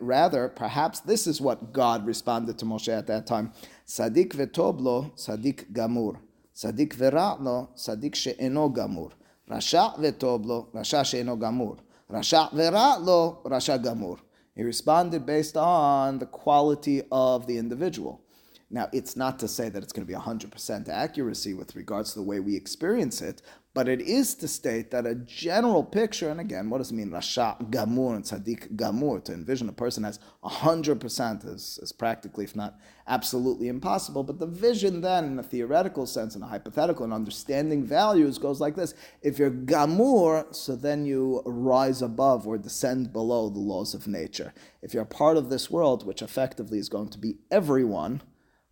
Rather, 0.00 0.48
perhaps 0.48 1.00
this 1.00 1.26
is 1.26 1.40
what 1.40 1.72
God 1.72 2.06
responded 2.06 2.58
to 2.58 2.64
Moshe 2.64 2.88
at 2.88 3.06
that 3.06 3.26
time. 3.26 3.52
Sadiq 3.86 4.30
vetoblo, 4.30 5.12
Sadiq 5.16 5.72
gamur. 5.72 6.18
Sadiq 6.54 6.94
vera'lo, 6.94 7.68
Sadiq 7.76 8.14
she'eno 8.14 8.68
gamur. 8.70 9.12
Rasha 9.50 9.96
vetoblo, 9.98 10.72
Rasha 10.72 11.04
she'eno 11.04 11.36
gamur. 11.36 11.78
Rasha 12.10 12.52
vera'lo, 12.52 13.42
Rasha 13.44 13.82
gamur. 13.82 14.18
He 14.54 14.64
responded 14.64 15.24
based 15.24 15.56
on 15.56 16.18
the 16.18 16.26
quality 16.26 17.02
of 17.12 17.46
the 17.46 17.58
individual. 17.58 18.20
Now, 18.70 18.88
it's 18.92 19.16
not 19.16 19.38
to 19.38 19.48
say 19.48 19.70
that 19.70 19.82
it's 19.82 19.92
going 19.94 20.06
to 20.06 20.12
be 20.12 20.18
100% 20.18 20.88
accuracy 20.88 21.54
with 21.54 21.74
regards 21.74 22.12
to 22.12 22.18
the 22.18 22.24
way 22.24 22.38
we 22.38 22.54
experience 22.54 23.22
it, 23.22 23.40
but 23.72 23.88
it 23.88 24.00
is 24.00 24.34
to 24.36 24.48
state 24.48 24.90
that 24.90 25.06
a 25.06 25.14
general 25.14 25.84
picture, 25.84 26.28
and 26.28 26.40
again, 26.40 26.68
what 26.68 26.78
does 26.78 26.90
it 26.90 26.94
mean, 26.94 27.10
Rasha 27.10 27.70
Gamur 27.70 28.16
and 28.16 28.24
Sadiq 28.24 28.76
Gamur? 28.76 29.24
To 29.24 29.32
envision 29.32 29.68
a 29.68 29.72
person 29.72 30.04
as 30.04 30.18
100% 30.44 31.46
is, 31.46 31.78
is 31.80 31.92
practically, 31.92 32.44
if 32.44 32.56
not 32.56 32.78
absolutely 33.06 33.68
impossible, 33.68 34.22
but 34.22 34.38
the 34.38 34.46
vision 34.46 35.00
then, 35.00 35.24
in 35.24 35.38
a 35.38 35.42
theoretical 35.42 36.06
sense, 36.06 36.34
in 36.34 36.42
a 36.42 36.46
hypothetical 36.46 37.04
and 37.04 37.12
understanding 37.12 37.84
values, 37.84 38.36
goes 38.36 38.60
like 38.60 38.74
this. 38.74 38.94
If 39.22 39.38
you're 39.38 39.50
Gamur, 39.50 40.54
so 40.54 40.74
then 40.74 41.06
you 41.06 41.42
rise 41.46 42.02
above 42.02 42.46
or 42.46 42.58
descend 42.58 43.12
below 43.12 43.48
the 43.48 43.60
laws 43.60 43.94
of 43.94 44.08
nature. 44.08 44.52
If 44.82 44.92
you're 44.92 45.04
part 45.04 45.36
of 45.36 45.48
this 45.48 45.70
world, 45.70 46.04
which 46.04 46.20
effectively 46.20 46.78
is 46.78 46.88
going 46.88 47.10
to 47.10 47.18
be 47.18 47.38
everyone, 47.50 48.22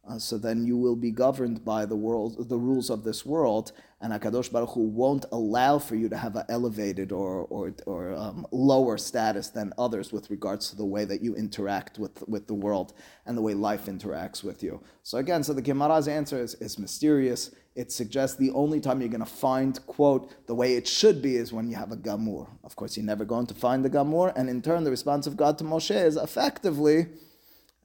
uh, 0.09 0.19
so 0.19 0.39
then 0.39 0.65
you 0.65 0.77
will 0.77 0.97
be 0.97 1.11
governed 1.11 1.65
by 1.65 1.85
the 1.85 1.97
world, 1.97 2.49
the 2.49 2.59
rules 2.59 2.91
of 2.91 3.03
this 3.03 3.27
world, 3.27 3.73
and 4.01 4.13
Hakadosh 4.13 4.53
Baruch 4.53 4.71
Hu 4.71 4.83
won't 4.83 5.25
allow 5.33 5.79
for 5.79 5.97
you 5.97 6.09
to 6.09 6.17
have 6.17 6.37
an 6.37 6.45
elevated 6.49 7.13
or 7.13 7.47
or, 7.51 7.75
or 7.87 8.15
um, 8.15 8.47
lower 8.53 8.99
status 8.99 9.49
than 9.49 9.73
others 9.79 10.13
with 10.13 10.31
regards 10.31 10.71
to 10.71 10.77
the 10.77 10.85
way 10.85 11.05
that 11.05 11.23
you 11.23 11.35
interact 11.35 11.99
with 11.99 12.23
with 12.29 12.47
the 12.47 12.55
world 12.55 12.93
and 13.25 13.37
the 13.37 13.43
way 13.43 13.55
life 13.55 13.87
interacts 13.87 14.45
with 14.45 14.63
you. 14.63 14.81
So 15.03 15.19
again, 15.19 15.43
so 15.43 15.53
the 15.53 15.63
Gemara's 15.63 16.09
answer 16.09 16.39
is, 16.39 16.55
is 16.57 16.79
mysterious. 16.79 17.51
It 17.75 17.93
suggests 17.93 18.37
the 18.37 18.53
only 18.53 18.81
time 18.81 19.01
you're 19.01 19.11
going 19.11 19.21
to 19.21 19.27
find 19.27 19.85
quote 19.87 20.47
the 20.47 20.55
way 20.55 20.77
it 20.77 20.87
should 20.87 21.21
be 21.21 21.37
is 21.37 21.53
when 21.53 21.69
you 21.69 21.77
have 21.77 21.93
a 21.93 21.97
gamur. 21.97 22.49
Of 22.65 22.77
course, 22.77 22.97
you're 22.97 23.05
never 23.05 23.25
going 23.25 23.47
to 23.47 23.55
find 23.55 23.85
the 23.85 23.91
gamur, 23.91 24.33
and 24.37 24.49
in 24.49 24.63
turn, 24.63 24.85
the 24.85 24.91
response 24.91 25.27
of 25.27 25.37
God 25.37 25.59
to 25.59 25.65
Moshe 25.65 25.95
is 25.95 26.17
effectively 26.17 27.09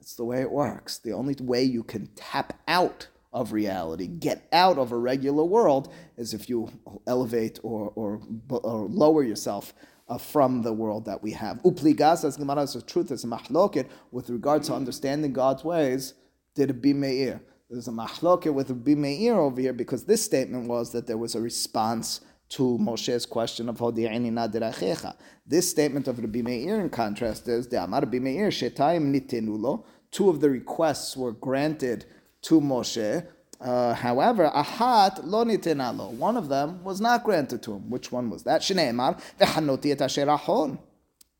it's 0.01 0.15
the 0.15 0.25
way 0.25 0.41
it 0.41 0.51
works. 0.51 0.97
The 0.97 1.13
only 1.13 1.35
way 1.39 1.63
you 1.63 1.83
can 1.83 2.07
tap 2.15 2.59
out 2.67 3.07
of 3.31 3.53
reality, 3.53 4.07
get 4.07 4.47
out 4.51 4.77
of 4.77 4.91
a 4.91 4.97
regular 4.97 5.45
world, 5.45 5.93
is 6.17 6.33
if 6.33 6.49
you 6.49 6.69
elevate 7.07 7.59
or, 7.63 7.93
or, 7.95 8.21
or 8.49 8.87
lower 8.87 9.23
yourself 9.23 9.73
uh, 10.09 10.17
from 10.17 10.63
the 10.63 10.73
world 10.73 11.05
that 11.05 11.21
we 11.23 11.31
have. 11.31 11.61
Upligas, 11.63 12.25
as 12.25 12.35
Gemara 12.35 12.67
says, 12.67 12.83
truth 12.83 13.11
is 13.11 13.23
a 13.23 13.85
with 14.11 14.29
regard 14.29 14.63
to 14.63 14.73
understanding 14.73 15.31
God's 15.31 15.63
ways, 15.63 16.15
did 16.55 16.69
it 16.69 16.81
be 16.81 16.93
meir? 16.93 17.41
There's 17.69 17.87
a 17.87 17.91
mahloket 17.91 18.53
with 18.53 18.69
a 18.69 18.73
be 18.73 18.95
meir 18.95 19.35
over 19.35 19.61
here 19.61 19.71
because 19.71 20.03
this 20.03 20.25
statement 20.25 20.67
was 20.67 20.91
that 20.91 21.07
there 21.07 21.17
was 21.17 21.35
a 21.35 21.39
response 21.39 22.19
to 22.51 22.77
Moshe's 22.81 23.25
question 23.25 23.69
of 23.69 23.77
Hodi'ini 23.77 24.29
nadirachecha. 24.29 25.15
This 25.47 25.69
statement 25.69 26.07
of 26.09 26.19
Rabbi 26.19 26.41
Meir, 26.41 26.81
in 26.81 26.89
contrast, 26.89 27.47
is 27.47 27.67
the 27.67 27.81
Amar 27.81 28.01
Rabbi 28.01 28.19
Meir 28.19 28.49
nitenulo. 28.49 29.85
Two 30.11 30.29
of 30.29 30.41
the 30.41 30.49
requests 30.49 31.15
were 31.15 31.31
granted 31.31 32.05
to 32.41 32.59
Moshe. 32.59 33.25
Uh, 33.61 33.93
however, 33.93 34.51
ahat 34.53 35.21
lo 35.23 35.45
nitenalo. 35.45 36.11
One 36.11 36.35
of 36.35 36.49
them 36.49 36.83
was 36.83 36.99
not 36.99 37.23
granted 37.23 37.63
to 37.63 37.73
him. 37.73 37.89
Which 37.89 38.11
one 38.11 38.29
was 38.29 38.43
that? 38.43 38.61
Shneimar 38.61 39.21
v'hanoti 39.39 39.91
et 39.91 40.01
asher. 40.01 40.25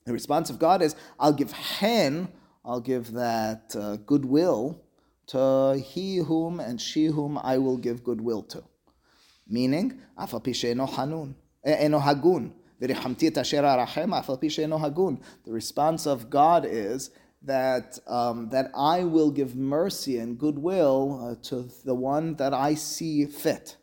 The 0.06 0.14
response 0.14 0.50
of 0.50 0.60
God 0.60 0.82
is, 0.82 0.96
I'll 1.20 1.34
give 1.34 1.52
hen, 1.52 2.30
I'll 2.64 2.80
give 2.80 3.12
that 3.12 3.76
uh, 3.78 3.98
goodwill 3.98 4.82
to 5.28 5.84
he 5.86 6.18
whom 6.18 6.60
and 6.60 6.80
she 6.80 7.06
whom 7.08 7.38
I 7.38 7.58
will 7.58 7.78
give 7.78 8.04
goodwill 8.04 8.44
to 8.44 8.64
Meaning, 9.51 9.93
אף 10.15 10.35
על 10.35 10.41
פי 10.41 10.55
שאינו 10.55 10.87
חנון, 10.87 11.33
אינו 11.65 12.03
הגון, 12.03 12.51
וריחמתי 12.81 13.29
את 13.29 13.39
אשר 13.39 13.65
ארחם, 13.65 14.15
אף 14.15 14.31
על 14.31 14.37
פי 14.37 14.51
שאינו 14.51 14.85
הגון. 14.85 15.17
The 15.45 15.51
response 15.51 16.07
of 16.07 16.31
God 16.31 16.65
is 16.65 17.11
that, 17.45 17.99
um, 18.07 18.49
that 18.51 18.71
I 18.75 19.05
will 19.05 19.31
give 19.31 19.55
mercy 19.55 20.19
and 20.19 20.39
goodwill 20.39 21.21
uh, 21.21 21.49
to 21.49 21.69
the 21.85 21.95
one 21.95 22.35
that 22.37 22.53
I 22.53 22.75
see 22.75 23.27
fit. 23.27 23.77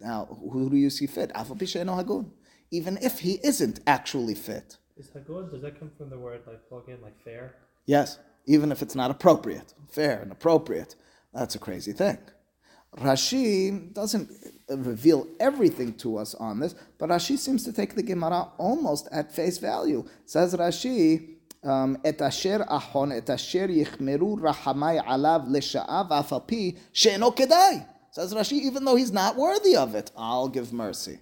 Now, 0.00 0.26
who 0.52 0.70
do 0.70 0.76
you 0.76 0.90
see 0.90 1.06
fit? 1.06 1.32
אף 1.32 1.50
על 1.50 1.58
פי 1.58 1.66
שאינו 1.66 1.98
הגון. 1.98 2.24
Even 2.72 2.96
if 2.98 3.18
he 3.18 3.38
isn't 3.42 3.80
actually 3.86 4.34
fit. 4.34 4.76
Is 4.96 5.08
Hagod, 5.16 5.50
does 5.50 5.62
that 5.62 5.78
come 5.80 5.90
from 5.96 6.10
the 6.10 6.18
word 6.18 6.40
like 6.46 6.68
plug 6.68 6.88
in, 6.88 7.00
like 7.00 7.18
fair? 7.24 7.54
Yes, 7.86 8.18
even 8.46 8.70
if 8.70 8.82
it's 8.82 8.94
not 8.94 9.10
appropriate, 9.10 9.74
fair 9.88 10.20
and 10.22 10.30
appropriate. 10.30 10.94
That's 11.32 11.54
a 11.54 11.58
crazy 11.58 11.92
thing. 11.92 12.18
Rashi 12.98 13.92
doesn't 13.94 14.28
reveal 14.68 15.26
everything 15.38 15.94
to 15.94 16.18
us 16.18 16.34
on 16.34 16.60
this, 16.60 16.74
but 16.98 17.10
Rashi 17.10 17.38
seems 17.38 17.62
to 17.64 17.72
take 17.72 17.94
the 17.94 18.02
Gemara 18.02 18.48
almost 18.58 19.08
at 19.12 19.32
face 19.32 19.58
value. 19.58 20.04
Says 20.26 20.54
Rashi, 20.54 21.40
את 22.08 22.22
אשר 22.22 22.56
אחון, 22.66 23.12
את 23.12 23.30
אשר 23.30 23.66
יחמרו 23.70 24.36
רחמי 24.42 24.98
עליו 25.04 25.40
לשעה 25.50 26.02
ואף 26.10 26.32
על 26.32 26.38
פי 26.46 26.74
שאינו 26.92 27.34
כדאי. 27.34 27.80
Says 28.12 28.32
Rashi, 28.32 28.54
even 28.54 28.84
though 28.84 28.96
he's 28.96 29.12
not 29.12 29.36
worthy 29.36 29.76
of 29.76 29.94
it, 29.94 30.10
I'll 30.16 30.48
give 30.48 30.72
mercy. 30.72 31.20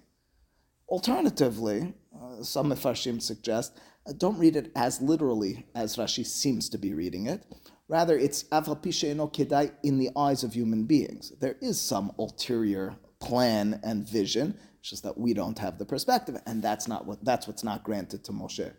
Alternatively, 0.87 1.93
uh, 2.19 2.41
some 2.41 2.71
Mefarshim 2.71 3.21
suggest, 3.21 3.77
uh, 4.07 4.13
don't 4.17 4.39
read 4.39 4.55
it 4.55 4.71
as 4.75 4.99
literally 4.99 5.67
as 5.75 5.97
Rashi 5.97 6.25
seems 6.25 6.67
to 6.69 6.79
be 6.79 6.95
reading 6.95 7.27
it. 7.27 7.43
Rather, 7.88 8.16
it's 8.16 8.44
aval 8.44 9.16
no 9.16 9.28
kedai 9.28 9.72
in 9.82 9.98
the 9.98 10.10
eyes 10.16 10.42
of 10.42 10.54
human 10.54 10.84
beings. 10.84 11.32
There 11.40 11.56
is 11.60 11.80
some 11.80 12.12
ulterior 12.18 12.96
plan 13.20 13.80
and 13.82 14.08
vision, 14.08 14.58
it's 14.80 14.90
just 14.90 15.02
that 15.02 15.18
we 15.18 15.34
don't 15.34 15.58
have 15.58 15.78
the 15.78 15.84
perspective, 15.84 16.36
and 16.46 16.62
that's 16.62 16.88
not 16.88 17.06
what 17.06 17.24
that's 17.24 17.46
what's 17.46 17.64
not 17.64 17.84
granted 17.84 18.24
to 18.24 18.32
Moshe. 18.32 18.72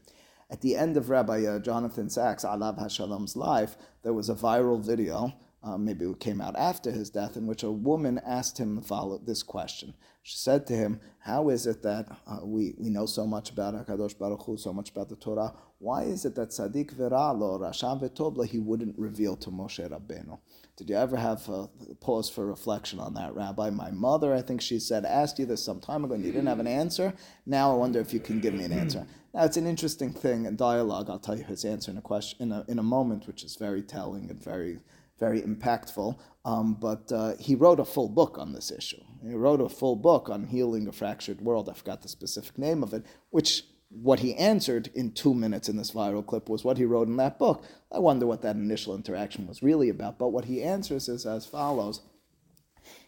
At 0.49 0.61
the 0.61 0.75
end 0.75 0.97
of 0.97 1.09
Rabbi 1.09 1.45
uh, 1.45 1.59
Jonathan 1.59 2.09
Sacks, 2.09 2.45
Alav 2.45 2.79
Hashalom's 2.79 3.35
life, 3.35 3.75
there 4.03 4.13
was 4.13 4.29
a 4.29 4.35
viral 4.35 4.79
video 4.79 5.33
uh, 5.65 5.77
maybe 5.77 6.05
it 6.05 6.19
came 6.19 6.39
out 6.39 6.55
after 6.55 6.91
his 6.91 7.09
death, 7.09 7.35
in 7.35 7.47
which 7.47 7.63
a 7.63 7.71
woman 7.71 8.21
asked 8.25 8.59
him 8.59 8.81
follow 8.81 9.17
this 9.17 9.41
question. 9.41 9.95
She 10.21 10.37
said 10.37 10.67
to 10.67 10.73
him, 10.73 10.99
"How 11.19 11.49
is 11.49 11.65
it 11.65 11.81
that 11.81 12.07
uh, 12.27 12.39
we, 12.43 12.75
we 12.77 12.89
know 12.89 13.07
so 13.07 13.25
much 13.25 13.49
about 13.49 13.73
Hakadosh 13.73 14.17
Baruch 14.17 14.43
Hu, 14.43 14.57
so 14.57 14.71
much 14.71 14.91
about 14.91 15.09
the 15.09 15.15
Torah? 15.15 15.53
Why 15.79 16.03
is 16.03 16.23
it 16.23 16.35
that 16.35 16.49
Tzaddik 16.49 16.93
Veralo, 16.93 17.59
Rasha 17.59 17.99
Vetobla, 17.99 18.47
he 18.47 18.59
wouldn't 18.59 18.97
reveal 18.97 19.35
to 19.37 19.49
Moshe 19.49 19.89
Rabbeinu?" 19.89 20.37
Did 20.77 20.89
you 20.89 20.97
ever 20.97 21.15
have 21.15 21.47
a 21.47 21.69
pause 22.01 22.29
for 22.29 22.45
reflection 22.45 22.99
on 22.99 23.13
that, 23.13 23.33
Rabbi? 23.33 23.69
My 23.69 23.91
mother, 23.91 24.33
I 24.33 24.41
think 24.41 24.61
she 24.61 24.77
said, 24.77 25.05
asked 25.05 25.39
you 25.39 25.45
this 25.45 25.63
some 25.63 25.79
time 25.79 26.03
ago 26.03 26.15
and 26.15 26.25
you 26.25 26.33
didn't 26.33 26.47
have 26.47 26.59
an 26.59 26.67
answer. 26.67 27.13
Now 27.45 27.71
I 27.71 27.75
wonder 27.75 28.01
if 28.01 28.13
you 28.13 28.19
can 28.19 28.41
give 28.41 28.53
me 28.53 28.65
an 28.65 28.73
answer. 28.73 29.07
Now 29.33 29.43
it's 29.43 29.57
an 29.57 29.67
interesting 29.67 30.13
thing 30.13 30.45
in 30.45 30.55
dialogue. 30.55 31.09
I'll 31.09 31.19
tell 31.19 31.37
you 31.37 31.43
his 31.43 31.65
answer 31.65 31.91
in 31.91 31.97
a 31.97 32.01
question 32.01 32.41
in 32.41 32.51
a, 32.53 32.63
in 32.69 32.79
a 32.79 32.83
moment, 32.83 33.27
which 33.27 33.43
is 33.43 33.57
very 33.57 33.81
telling 33.81 34.29
and 34.29 34.41
very 34.41 34.79
very 35.19 35.41
impactful. 35.41 36.17
Um, 36.43 36.75
but 36.75 37.11
uh, 37.11 37.35
he 37.39 37.55
wrote 37.55 37.79
a 37.79 37.85
full 37.85 38.09
book 38.09 38.37
on 38.37 38.53
this 38.53 38.71
issue. 38.71 39.01
He 39.27 39.33
wrote 39.33 39.61
a 39.61 39.69
full 39.69 39.95
book 39.95 40.29
on 40.29 40.45
healing 40.45 40.87
a 40.87 40.91
fractured 40.91 41.41
world. 41.41 41.69
I 41.69 41.73
forgot 41.73 42.01
the 42.01 42.09
specific 42.09 42.57
name 42.57 42.83
of 42.83 42.93
it, 42.93 43.03
which 43.31 43.63
what 43.89 44.19
he 44.19 44.35
answered 44.35 44.89
in 44.93 45.11
two 45.11 45.33
minutes 45.33 45.69
in 45.69 45.77
this 45.77 45.91
viral 45.91 46.25
clip 46.25 46.49
was 46.49 46.63
what 46.63 46.77
he 46.77 46.85
wrote 46.85 47.07
in 47.07 47.17
that 47.17 47.39
book. 47.39 47.63
I 47.91 47.99
wonder 47.99 48.25
what 48.27 48.41
that 48.41 48.55
initial 48.55 48.95
interaction 48.95 49.47
was 49.47 49.63
really 49.63 49.89
about. 49.89 50.19
But 50.19 50.29
what 50.29 50.45
he 50.45 50.61
answers 50.61 51.07
is 51.07 51.25
as 51.25 51.45
follows. 51.45 52.01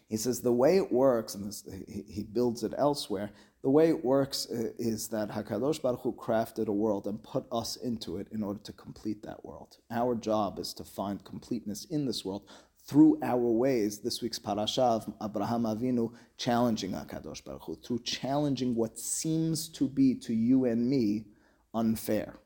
He 0.08 0.16
says 0.16 0.40
the 0.40 0.52
way 0.52 0.78
it 0.78 0.90
works, 0.90 1.34
and 1.34 1.46
this, 1.46 1.62
he, 1.86 2.02
he 2.08 2.22
builds 2.22 2.64
it 2.64 2.72
elsewhere. 2.78 3.30
The 3.62 3.70
way 3.70 3.88
it 3.88 4.04
works 4.04 4.46
uh, 4.50 4.70
is 4.78 5.08
that 5.08 5.30
Hakadosh 5.30 5.82
Baruch 5.82 6.02
Hu 6.02 6.12
crafted 6.12 6.68
a 6.68 6.72
world 6.72 7.06
and 7.06 7.22
put 7.22 7.44
us 7.50 7.74
into 7.76 8.16
it 8.18 8.28
in 8.30 8.44
order 8.44 8.60
to 8.60 8.72
complete 8.72 9.22
that 9.24 9.44
world. 9.44 9.78
Our 9.90 10.14
job 10.14 10.60
is 10.60 10.72
to 10.74 10.84
find 10.84 11.24
completeness 11.24 11.84
in 11.86 12.06
this 12.06 12.24
world 12.24 12.48
through 12.86 13.18
our 13.22 13.50
ways. 13.50 13.98
This 13.98 14.22
week's 14.22 14.38
parasha 14.38 14.82
of 14.82 15.12
Abraham 15.22 15.64
Avinu 15.64 16.12
challenging 16.36 16.92
Hakadosh 16.92 17.44
Baruch 17.44 17.64
Hu 17.64 17.74
through 17.74 18.02
challenging 18.04 18.76
what 18.76 18.96
seems 18.96 19.68
to 19.70 19.88
be 19.88 20.14
to 20.14 20.32
you 20.32 20.64
and 20.64 20.88
me 20.88 21.26
unfair 21.74 22.38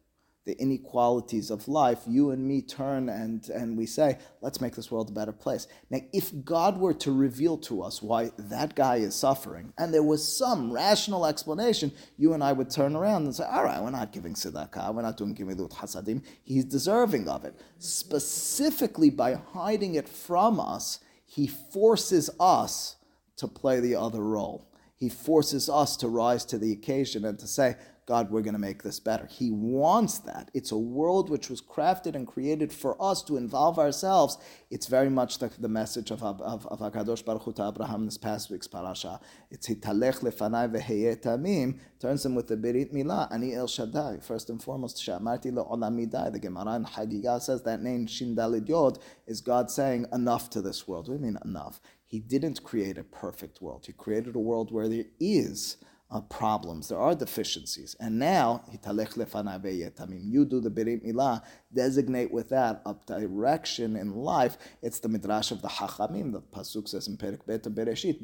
the 0.44 0.60
inequalities 0.60 1.50
of 1.50 1.68
life, 1.68 2.00
you 2.06 2.30
and 2.30 2.46
me 2.46 2.60
turn 2.60 3.08
and, 3.08 3.48
and 3.50 3.76
we 3.76 3.86
say, 3.86 4.18
let's 4.40 4.60
make 4.60 4.74
this 4.74 4.90
world 4.90 5.08
a 5.08 5.12
better 5.12 5.32
place. 5.32 5.68
Now, 5.88 6.00
if 6.12 6.32
God 6.44 6.78
were 6.78 6.94
to 6.94 7.12
reveal 7.12 7.56
to 7.58 7.82
us 7.82 8.02
why 8.02 8.32
that 8.36 8.74
guy 8.74 8.96
is 8.96 9.14
suffering, 9.14 9.72
and 9.78 9.94
there 9.94 10.02
was 10.02 10.36
some 10.36 10.72
rational 10.72 11.26
explanation, 11.26 11.92
you 12.16 12.32
and 12.32 12.42
I 12.42 12.52
would 12.52 12.70
turn 12.70 12.96
around 12.96 13.24
and 13.24 13.34
say, 13.34 13.44
all 13.44 13.62
right, 13.62 13.80
we're 13.80 13.90
not 13.90 14.12
giving 14.12 14.34
tzedakah, 14.34 14.92
we're 14.92 15.02
not 15.02 15.16
doing 15.16 15.34
gimilut 15.34 15.72
hasadim, 15.72 16.24
he's 16.42 16.64
deserving 16.64 17.28
of 17.28 17.44
it. 17.44 17.60
Specifically, 17.78 19.10
by 19.10 19.34
hiding 19.34 19.94
it 19.94 20.08
from 20.08 20.58
us, 20.58 20.98
he 21.24 21.46
forces 21.46 22.30
us 22.40 22.96
to 23.36 23.46
play 23.46 23.78
the 23.78 23.94
other 23.94 24.22
role. 24.22 24.68
He 24.96 25.08
forces 25.08 25.68
us 25.68 25.96
to 25.98 26.08
rise 26.08 26.44
to 26.46 26.58
the 26.58 26.72
occasion 26.72 27.24
and 27.24 27.38
to 27.38 27.46
say, 27.46 27.76
God, 28.04 28.30
we're 28.30 28.42
going 28.42 28.54
to 28.54 28.58
make 28.60 28.82
this 28.82 28.98
better. 28.98 29.26
He 29.26 29.50
wants 29.50 30.18
that. 30.20 30.50
It's 30.54 30.72
a 30.72 30.76
world 30.76 31.30
which 31.30 31.48
was 31.48 31.62
crafted 31.62 32.16
and 32.16 32.26
created 32.26 32.72
for 32.72 33.00
us 33.00 33.22
to 33.24 33.36
involve 33.36 33.78
ourselves. 33.78 34.38
It's 34.70 34.88
very 34.88 35.08
much 35.08 35.38
the, 35.38 35.50
the 35.58 35.68
message 35.68 36.10
of, 36.10 36.22
of, 36.22 36.40
of 36.42 36.80
HaKadosh 36.80 37.24
Baruch 37.24 37.42
Hu 37.44 37.52
to 37.54 37.68
Abraham 37.68 38.04
this 38.04 38.18
past 38.18 38.50
week's 38.50 38.66
parasha. 38.66 39.20
It's 39.52 39.68
Hitalech 39.68 40.20
lefanai 40.20 40.72
v'heyeh 40.72 41.78
turns 42.00 42.26
him 42.26 42.34
with 42.34 42.48
the 42.48 42.56
Berit 42.56 42.92
Milah, 42.92 43.32
Ani 43.32 43.54
El 43.54 43.68
Shaddai. 43.68 44.18
First 44.20 44.50
and 44.50 44.60
foremost, 44.60 44.96
Sha'amarti 44.96 45.52
le'olamidai. 45.52 46.32
The 46.32 46.40
Gemara 46.40 46.74
in 46.74 46.84
Hagigah 46.84 47.40
says 47.40 47.62
that 47.62 47.82
name, 47.82 48.08
Shin 48.08 48.34
Dalid 48.34 48.68
Yod, 48.68 48.98
is 49.26 49.40
God 49.40 49.70
saying 49.70 50.06
enough 50.12 50.50
to 50.50 50.60
this 50.60 50.88
world. 50.88 51.08
What 51.08 51.18
do 51.18 51.20
you 51.20 51.32
mean 51.32 51.38
enough? 51.44 51.80
He 52.04 52.18
didn't 52.18 52.62
create 52.64 52.98
a 52.98 53.04
perfect 53.04 53.62
world. 53.62 53.84
He 53.86 53.92
created 53.92 54.34
a 54.34 54.40
world 54.40 54.72
where 54.72 54.88
there 54.88 55.04
is 55.20 55.76
uh, 56.12 56.20
problems, 56.20 56.88
there 56.88 56.98
are 56.98 57.14
deficiencies. 57.14 57.96
And 57.98 58.18
now, 58.18 58.62
you 58.70 58.78
do 58.78 60.60
the 60.60 60.70
Berit 60.70 61.04
Milah, 61.04 61.42
designate 61.72 62.30
with 62.30 62.50
that 62.50 62.82
a 62.84 62.94
direction 63.06 63.96
in 63.96 64.14
life. 64.14 64.58
It's 64.82 65.00
the 65.00 65.08
Midrash 65.08 65.50
of 65.50 65.62
the 65.62 65.68
Hachamim, 65.68 66.32
the 66.32 66.42
Pasuk 66.42 66.86
says 66.86 67.08
in 67.08 67.16
Perik 67.16 67.46
Bet 67.46 67.62
Bereshit. 67.62 68.18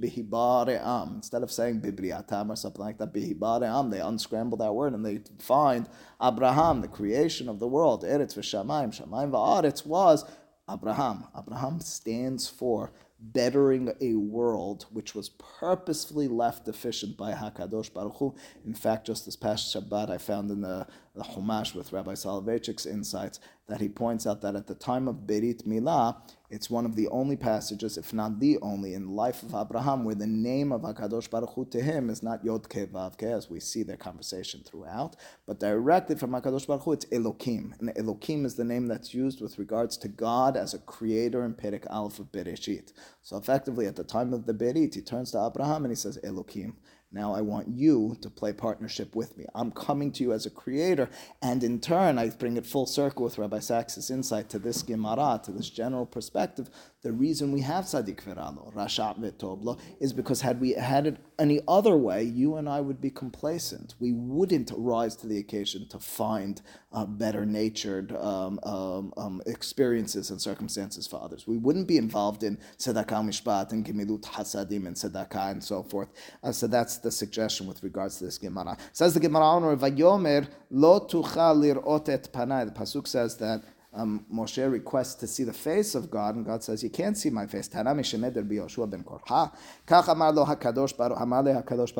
Instead 1.14 1.42
of 1.42 1.50
saying 1.50 1.80
Bibriatam 1.80 2.50
or 2.50 2.56
something 2.56 2.82
like 2.82 2.98
that, 2.98 3.14
Bihibare'am, 3.14 3.90
they 3.90 4.00
unscramble 4.00 4.58
that 4.58 4.74
word 4.74 4.92
and 4.92 5.04
they 5.04 5.20
find 5.38 5.88
Abraham, 6.22 6.82
the 6.82 6.88
creation 6.88 7.48
of 7.48 7.58
the 7.58 7.68
world. 7.68 8.04
Eretz 8.04 8.36
v'shamayim, 8.36 8.94
shamayim 8.94 9.30
v'aretz 9.30 9.86
was 9.86 10.26
Abraham. 10.70 11.24
Abraham 11.36 11.80
stands 11.80 12.48
for 12.48 12.92
bettering 13.20 13.92
a 14.00 14.14
world 14.14 14.86
which 14.90 15.14
was 15.14 15.30
purposefully 15.30 16.28
left 16.28 16.64
deficient 16.64 17.16
by 17.16 17.32
Hakadosh 17.32 17.92
Baruch 17.92 18.16
Hu. 18.18 18.34
In 18.64 18.74
fact, 18.74 19.06
just 19.06 19.24
this 19.24 19.36
past 19.36 19.74
Shabbat, 19.74 20.08
I 20.08 20.18
found 20.18 20.50
in 20.50 20.60
the, 20.60 20.86
the 21.18 21.24
Chumash 21.24 21.74
with 21.74 21.92
Rabbi 21.92 22.12
Soloveitchik's 22.12 22.86
insights 22.86 23.40
that 23.66 23.80
he 23.80 23.88
points 23.88 24.26
out 24.26 24.40
that 24.40 24.56
at 24.56 24.66
the 24.66 24.74
time 24.74 25.08
of 25.08 25.26
Berit 25.26 25.66
Milah, 25.66 26.16
it's 26.48 26.70
one 26.70 26.86
of 26.86 26.96
the 26.96 27.08
only 27.08 27.36
passages, 27.36 27.98
if 27.98 28.14
not 28.14 28.40
the 28.40 28.56
only, 28.62 28.94
in 28.94 29.06
the 29.06 29.12
life 29.12 29.42
of 29.42 29.54
Abraham 29.54 30.04
where 30.04 30.14
the 30.14 30.26
name 30.26 30.72
of 30.72 30.82
Hakadosh 30.82 31.28
Baruch 31.28 31.50
Hu 31.54 31.66
to 31.66 31.82
him 31.82 32.08
is 32.08 32.22
not 32.22 32.42
Yod 32.44 32.62
Vav 32.62 33.22
as 33.22 33.50
we 33.50 33.60
see 33.60 33.82
their 33.82 33.96
conversation 33.96 34.62
throughout, 34.64 35.16
but 35.46 35.60
directly 35.60 36.16
from 36.16 36.30
Hakadosh 36.30 36.66
Baruch 36.66 36.84
Hu, 36.84 36.92
it's 36.92 37.04
Elokim, 37.06 37.78
and 37.80 37.90
Elokim 37.96 38.46
is 38.46 38.54
the 38.54 38.64
name 38.64 38.86
that's 38.86 39.12
used 39.12 39.42
with 39.42 39.58
regards 39.58 39.98
to 39.98 40.08
God 40.08 40.56
as 40.56 40.72
a 40.72 40.78
creator 40.78 41.44
in 41.44 41.52
Perek 41.52 41.84
Aleph 41.90 42.20
of 42.20 42.32
Bereshit. 42.32 42.92
So 43.22 43.36
effectively, 43.36 43.86
at 43.86 43.96
the 43.96 44.04
time 44.04 44.32
of 44.32 44.46
the 44.46 44.54
Berit, 44.54 44.94
he 44.94 45.02
turns 45.02 45.32
to 45.32 45.44
Abraham 45.44 45.84
and 45.84 45.92
he 45.92 45.96
says 45.96 46.18
Elokim. 46.24 46.74
Now 47.10 47.34
I 47.34 47.40
want 47.40 47.68
you 47.68 48.16
to 48.20 48.28
play 48.28 48.52
partnership 48.52 49.16
with 49.16 49.38
me. 49.38 49.46
I'm 49.54 49.70
coming 49.70 50.12
to 50.12 50.22
you 50.22 50.32
as 50.34 50.44
a 50.44 50.50
creator, 50.50 51.08
and 51.40 51.64
in 51.64 51.80
turn, 51.80 52.18
I 52.18 52.28
bring 52.28 52.58
it 52.58 52.66
full 52.66 52.84
circle 52.84 53.24
with 53.24 53.38
Rabbi 53.38 53.60
Sacks's 53.60 54.10
insight 54.10 54.50
to 54.50 54.58
this 54.58 54.82
Gemara, 54.82 55.40
to 55.44 55.52
this 55.52 55.70
general 55.70 56.04
perspective. 56.04 56.68
The 57.02 57.12
reason 57.12 57.52
we 57.52 57.62
have 57.62 57.84
Sadiq 57.84 58.22
Veralo, 58.24 58.74
Rashat 58.74 59.20
Vetoblo, 59.20 59.78
is 60.00 60.12
because 60.12 60.42
had 60.42 60.60
we 60.60 60.72
had 60.72 61.06
it 61.06 61.16
any 61.38 61.60
other 61.66 61.96
way, 61.96 62.24
you 62.24 62.56
and 62.56 62.68
I 62.68 62.80
would 62.80 63.00
be 63.00 63.10
complacent. 63.10 63.94
We 63.98 64.12
wouldn't 64.12 64.72
rise 64.76 65.16
to 65.16 65.26
the 65.26 65.38
occasion 65.38 65.88
to 65.88 65.98
find 66.00 66.60
uh, 66.92 67.06
better 67.06 67.46
natured 67.46 68.12
um, 68.16 68.58
um, 68.64 69.14
um, 69.16 69.42
experiences 69.46 70.30
and 70.30 70.40
circumstances 70.40 71.06
for 71.06 71.22
others. 71.22 71.46
We 71.46 71.56
wouldn't 71.56 71.86
be 71.86 71.98
involved 71.98 72.42
in 72.42 72.58
Tzedakah 72.78 73.24
Mishpat 73.24 73.72
and 73.72 73.86
Gemilut 73.86 74.22
Hasadim 74.22 74.86
and 74.86 74.96
Tzedakah 74.96 75.52
and 75.52 75.62
so 75.64 75.82
forth. 75.82 76.08
Uh, 76.42 76.52
so 76.52 76.66
that's 76.66 76.97
the 77.03 77.11
suggestion 77.11 77.67
with 77.67 77.83
regards 77.83 78.17
to 78.17 78.25
this 78.25 78.37
Gemara. 78.37 78.77
Says 78.91 79.13
the 79.13 79.19
Gemara 79.19 79.43
on 79.43 79.77
Vayomer, 79.77 80.47
Lo 80.71 80.99
tucha 81.01 81.53
lirot 81.53 82.09
et 82.09 82.29
panai. 82.33 82.65
The 82.65 82.71
Pasuk 82.71 83.07
says 83.07 83.37
that 83.37 83.63
um, 83.93 84.25
Moshe 84.33 84.71
requests 84.71 85.15
to 85.15 85.27
see 85.27 85.43
the 85.43 85.53
face 85.53 85.95
of 85.95 86.09
God, 86.09 86.35
and 86.35 86.45
God 86.45 86.63
says, 86.63 86.83
"You 86.83 86.89
can't 86.89 87.17
see 87.17 87.29
my 87.29 87.45
face." 87.45 87.67
Tana 87.67 87.93
misheneder 87.93 88.43
biyoshua 88.43 88.89
ben 88.89 89.03
korha. 89.03 89.51
Kach 89.87 90.07
amar 90.09 90.33
lo 90.33 90.45
hakadosh 90.45 90.97
baruch 90.97 91.21
amar 91.21 91.43
le 91.43 91.53
hakadosh 91.53 91.93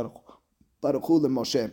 baruch 0.82 1.06
hu 1.06 1.20
למשה. 1.20 1.68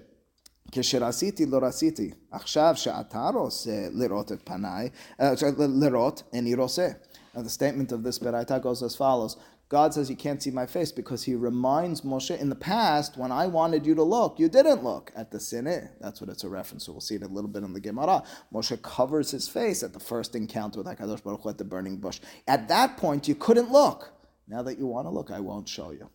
כשרציתי 0.72 1.46
לא 1.46 1.58
רציתי, 1.62 2.10
עכשיו 2.30 2.72
שאתה 2.76 3.30
רוצה 3.34 3.88
לראות 3.92 4.32
את 4.32 4.38
פניי, 4.44 4.88
לראות, 5.80 6.22
איני 6.32 6.54
רוצה. 6.54 6.88
The 7.34 7.48
statement 7.48 7.92
of 7.92 8.02
this 8.02 8.18
Beraita 8.18 8.60
goes 8.60 8.82
as 8.82 8.96
follows. 8.96 9.36
God 9.67 9.93
says 9.93 10.11
you 10.11 10.15
can't 10.15 10.43
see 10.43 10.51
my 10.51 10.67
face 10.67 10.91
because 10.91 11.23
he 11.23 11.33
reminds 11.33 12.01
Moshe 12.01 12.37
in 12.37 12.49
the 12.49 12.55
past 12.55 13.17
when 13.17 13.31
I 13.31 13.47
wanted 13.47 13.85
you 13.85 13.95
to 13.95 14.03
look, 14.03 14.39
you 14.39 14.47
didn't 14.47 14.83
look 14.83 15.11
at 15.15 15.31
the 15.31 15.39
sineh. 15.39 15.89
That's 15.99 16.21
what 16.21 16.29
it's 16.29 16.43
a 16.43 16.49
reference 16.49 16.85
to. 16.85 16.91
We'll 16.91 17.01
see 17.01 17.15
it 17.15 17.23
a 17.23 17.27
little 17.27 17.49
bit 17.49 17.63
in 17.63 17.73
the 17.73 17.79
Gemara. 17.79 18.23
Moshe 18.53 18.79
covers 18.83 19.31
his 19.31 19.47
face 19.47 19.81
at 19.81 19.93
the 19.93 19.99
first 19.99 20.35
encounter 20.35 20.79
with 20.79 20.87
Hakadosh 20.87 21.23
Baruch 21.23 21.41
Hu 21.41 21.49
at 21.49 21.57
the 21.57 21.63
burning 21.63 21.97
bush. 21.97 22.19
At 22.47 22.67
that 22.67 22.97
point, 22.97 23.27
you 23.27 23.33
couldn't 23.33 23.71
look. 23.71 24.13
Now 24.47 24.61
that 24.61 24.77
you 24.77 24.85
want 24.85 25.07
to 25.07 25.11
look, 25.11 25.31
I 25.31 25.39
won't 25.39 25.67
show 25.67 25.89
you. 25.91 26.09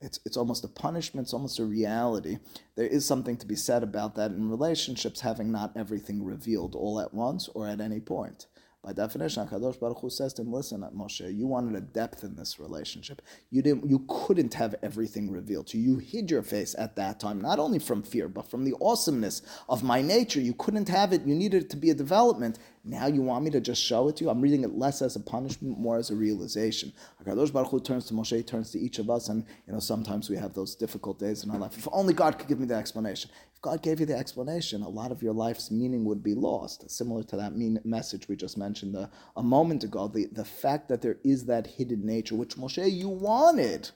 It's, 0.00 0.20
it's 0.24 0.36
almost 0.36 0.64
a 0.64 0.68
punishment, 0.68 1.26
it's 1.26 1.34
almost 1.34 1.58
a 1.58 1.64
reality. 1.64 2.38
There 2.76 2.86
is 2.86 3.06
something 3.06 3.36
to 3.38 3.46
be 3.46 3.56
said 3.56 3.82
about 3.82 4.14
that 4.16 4.32
in 4.32 4.50
relationships, 4.50 5.20
having 5.20 5.52
not 5.52 5.72
everything 5.76 6.24
revealed 6.24 6.74
all 6.74 7.00
at 7.00 7.14
once 7.14 7.48
or 7.54 7.66
at 7.66 7.80
any 7.80 8.00
point. 8.00 8.46
By 8.84 8.92
definition, 8.92 9.46
Hakadosh 9.48 9.80
Baruch 9.80 10.00
Hu 10.00 10.10
says 10.10 10.34
to 10.34 10.42
him, 10.42 10.52
"Listen, 10.52 10.82
Moshe, 10.94 11.34
you 11.34 11.46
wanted 11.46 11.74
a 11.74 11.80
depth 11.80 12.22
in 12.22 12.36
this 12.36 12.60
relationship. 12.60 13.22
You 13.50 13.62
didn't. 13.62 13.88
You 13.88 14.04
couldn't 14.06 14.52
have 14.54 14.74
everything 14.82 15.30
revealed 15.30 15.68
to 15.68 15.78
you. 15.78 15.94
You 15.94 15.98
hid 16.00 16.30
your 16.30 16.42
face 16.42 16.74
at 16.76 16.94
that 16.96 17.18
time, 17.18 17.40
not 17.40 17.58
only 17.58 17.78
from 17.78 18.02
fear, 18.02 18.28
but 18.28 18.50
from 18.50 18.64
the 18.64 18.74
awesomeness 18.82 19.40
of 19.70 19.82
my 19.82 20.02
nature. 20.02 20.40
You 20.40 20.52
couldn't 20.52 20.90
have 20.90 21.14
it. 21.14 21.22
You 21.24 21.34
needed 21.34 21.64
it 21.64 21.70
to 21.70 21.78
be 21.78 21.88
a 21.88 21.94
development. 21.94 22.58
Now 22.84 23.06
you 23.06 23.22
want 23.22 23.42
me 23.44 23.50
to 23.52 23.60
just 23.60 23.82
show 23.82 24.08
it 24.08 24.16
to 24.16 24.24
you? 24.24 24.30
I'm 24.30 24.42
reading 24.42 24.64
it 24.64 24.76
less 24.76 25.00
as 25.00 25.16
a 25.16 25.20
punishment, 25.20 25.78
more 25.78 25.96
as 25.96 26.10
a 26.10 26.14
realization. 26.14 26.92
Hakadosh 27.24 27.50
Baruch 27.50 27.70
Hu 27.70 27.80
turns 27.80 28.04
to 28.06 28.14
Moshe, 28.14 28.46
turns 28.46 28.70
to 28.72 28.78
each 28.78 28.98
of 28.98 29.08
us, 29.08 29.30
and 29.30 29.46
you 29.66 29.72
know 29.72 29.80
sometimes 29.80 30.28
we 30.28 30.36
have 30.36 30.52
those 30.52 30.74
difficult 30.74 31.18
days 31.18 31.42
in 31.42 31.50
our 31.50 31.58
life. 31.58 31.78
If 31.78 31.88
only 31.90 32.12
God 32.12 32.38
could 32.38 32.48
give 32.48 32.60
me 32.60 32.66
the 32.66 32.74
explanation. 32.74 33.30
God 33.64 33.80
gave 33.80 33.98
you 33.98 34.04
the 34.04 34.14
explanation, 34.14 34.82
a 34.82 34.88
lot 34.90 35.10
of 35.10 35.22
your 35.22 35.32
life's 35.32 35.70
meaning 35.70 36.04
would 36.04 36.22
be 36.22 36.34
lost. 36.34 36.90
Similar 36.90 37.22
to 37.22 37.36
that 37.36 37.56
mean 37.56 37.80
message 37.82 38.28
we 38.28 38.36
just 38.36 38.58
mentioned 38.58 38.94
a, 38.94 39.10
a 39.38 39.42
moment 39.42 39.82
ago, 39.84 40.06
the, 40.06 40.26
the 40.26 40.44
fact 40.44 40.90
that 40.90 41.00
there 41.00 41.16
is 41.24 41.46
that 41.46 41.66
hidden 41.66 42.04
nature, 42.04 42.34
which 42.34 42.56
Moshe, 42.56 42.92
you 42.92 43.08
wanted, 43.08 43.88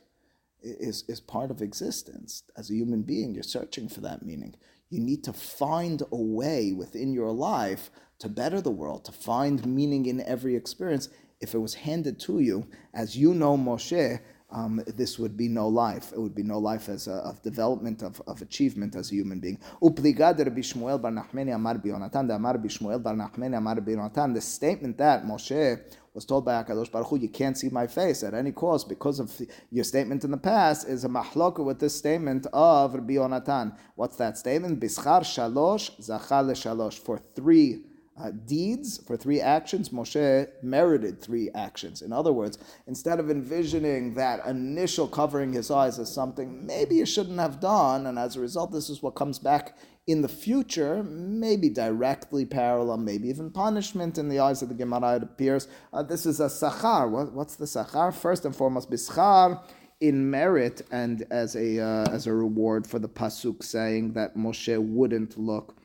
is, 0.62 1.04
is 1.06 1.20
part 1.20 1.50
of 1.50 1.60
existence. 1.60 2.44
As 2.56 2.70
a 2.70 2.76
human 2.76 3.02
being, 3.02 3.34
you're 3.34 3.42
searching 3.42 3.90
for 3.90 4.00
that 4.00 4.24
meaning. 4.24 4.54
You 4.88 5.00
need 5.00 5.22
to 5.24 5.34
find 5.34 6.00
a 6.00 6.16
way 6.16 6.72
within 6.72 7.12
your 7.12 7.30
life 7.32 7.90
to 8.20 8.30
better 8.30 8.62
the 8.62 8.70
world, 8.70 9.04
to 9.04 9.12
find 9.12 9.66
meaning 9.66 10.06
in 10.06 10.22
every 10.22 10.56
experience. 10.56 11.10
If 11.42 11.52
it 11.52 11.58
was 11.58 11.74
handed 11.74 12.18
to 12.20 12.40
you, 12.40 12.68
as 12.94 13.18
you 13.18 13.34
know, 13.34 13.58
Moshe, 13.58 14.18
um, 14.50 14.82
this 14.86 15.18
would 15.18 15.36
be 15.36 15.46
no 15.48 15.68
life. 15.68 16.12
It 16.12 16.18
would 16.18 16.34
be 16.34 16.42
no 16.42 16.58
life 16.58 16.88
as 16.88 17.06
a 17.06 17.16
of 17.16 17.42
development 17.42 18.02
of, 18.02 18.22
of 18.26 18.40
achievement 18.40 18.96
as 18.96 19.12
a 19.12 19.14
human 19.14 19.40
being. 19.40 19.58
The 19.80 20.00
statement 24.40 24.98
that 24.98 25.24
Moshe 25.26 25.80
was 26.14 26.24
told 26.24 26.44
by 26.46 26.62
Hakadosh 26.62 26.90
Baruch 26.90 27.08
Hu, 27.08 27.16
"You 27.18 27.28
can't 27.28 27.58
see 27.58 27.68
my 27.68 27.86
face 27.86 28.22
at 28.22 28.32
any 28.32 28.52
cost 28.52 28.88
because 28.88 29.20
of 29.20 29.30
your 29.70 29.84
statement 29.84 30.24
in 30.24 30.30
the 30.30 30.38
past," 30.38 30.88
is 30.88 31.04
a 31.04 31.08
mahloka 31.08 31.62
with 31.62 31.78
this 31.78 31.94
statement 31.94 32.46
of 32.52 32.94
Rabbi 32.94 33.14
Yonatan. 33.14 33.76
What's 33.96 34.16
that 34.16 34.38
statement? 34.38 34.80
Bischar 34.80 35.20
shalosh 35.20 35.90
zachal 36.00 36.52
shalosh 36.52 36.98
for 36.98 37.18
three 37.18 37.84
uh, 38.20 38.30
deeds, 38.46 38.98
for 39.06 39.16
three 39.16 39.40
actions, 39.40 39.90
Moshe 39.90 40.48
merited 40.62 41.20
three 41.20 41.50
actions. 41.54 42.02
In 42.02 42.12
other 42.12 42.32
words, 42.32 42.58
instead 42.86 43.20
of 43.20 43.30
envisioning 43.30 44.14
that 44.14 44.44
initial 44.46 45.06
covering 45.06 45.52
his 45.52 45.70
eyes 45.70 45.98
as 45.98 46.12
something 46.12 46.66
maybe 46.66 46.96
you 46.96 47.06
shouldn't 47.06 47.38
have 47.38 47.60
done, 47.60 48.06
and 48.06 48.18
as 48.18 48.36
a 48.36 48.40
result, 48.40 48.72
this 48.72 48.90
is 48.90 49.02
what 49.02 49.14
comes 49.14 49.38
back 49.38 49.76
in 50.06 50.22
the 50.22 50.28
future, 50.28 51.02
maybe 51.02 51.68
directly 51.68 52.46
parallel, 52.46 52.96
maybe 52.96 53.28
even 53.28 53.50
punishment 53.50 54.16
in 54.16 54.28
the 54.28 54.38
eyes 54.38 54.62
of 54.62 54.70
the 54.70 54.74
Gemara, 54.74 55.16
it 55.16 55.22
appears. 55.22 55.68
Uh, 55.92 56.02
this 56.02 56.24
is 56.24 56.40
a 56.40 56.46
sachar. 56.46 57.08
What, 57.10 57.32
what's 57.34 57.56
the 57.56 57.66
sachar? 57.66 58.14
First 58.14 58.46
and 58.46 58.56
foremost, 58.56 58.90
bischar 58.90 59.62
in 60.00 60.30
merit 60.30 60.82
and 60.92 61.26
as 61.30 61.56
a 61.56 61.80
uh, 61.80 62.06
as 62.10 62.26
a 62.26 62.32
reward 62.32 62.86
for 62.86 62.98
the 62.98 63.08
pasuk 63.08 63.62
saying 63.64 64.12
that 64.12 64.36
Moshe 64.36 64.78
wouldn't 64.78 65.36
look 65.36 65.76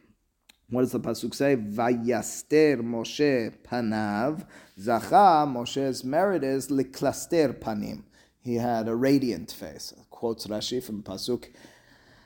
what 0.73 0.81
does 0.81 0.91
the 0.91 0.99
pasuk 0.99 1.35
say? 1.35 1.55
Vayaster 1.55 2.81
Moshe 2.81 3.53
panav. 3.63 4.45
Zacha 4.79 5.47
Moshe's 5.47 6.03
merit 6.03 6.43
is 6.43 6.69
liklaster 6.69 7.53
panim. 7.53 8.03
He 8.41 8.55
had 8.55 8.87
a 8.87 8.95
radiant 8.95 9.51
face. 9.51 9.93
Quotes 10.09 10.47
Rashi 10.47 10.83
from 10.83 11.03
pasuk 11.03 11.49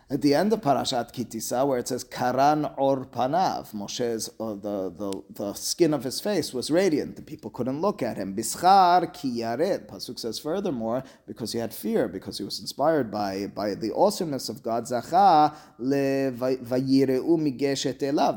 at 0.10 0.22
the 0.22 0.34
end 0.34 0.54
of 0.54 0.62
Parashat 0.62 1.12
Ki 1.12 1.26
Tisa, 1.26 1.68
where 1.68 1.80
it 1.80 1.90
says 1.90 2.06
Karan 2.06 2.64
or 2.78 3.06
Panav, 3.06 3.74
Moshe's 3.74 4.30
uh, 4.40 4.54
the, 4.54 4.90
the 4.90 5.22
the 5.30 5.54
skin 5.54 5.94
of 5.94 6.06
his 6.06 6.22
face 6.22 6.54
was 6.54 6.72
radiant. 6.72 7.18
The 7.18 7.22
people 7.22 7.52
couldn't 7.52 7.82
look 7.82 8.02
at 8.02 8.16
him. 8.16 8.34
Bischar 8.34 9.14
ki 9.14 9.40
yared. 9.40 9.88
Pasuk 9.88 10.18
says 10.18 10.40
furthermore, 10.40 11.04
because 11.26 11.52
he 11.52 11.60
had 11.60 11.74
fear, 11.74 12.08
because 12.08 12.38
he 12.38 12.46
was 12.46 12.62
inspired 12.62 13.12
by 13.12 13.48
by 13.48 13.76
the 13.76 13.94
awesomeness 13.94 14.48
of 14.48 14.64
God. 14.64 14.86
Zacha 14.86 15.54
le. 15.78 16.32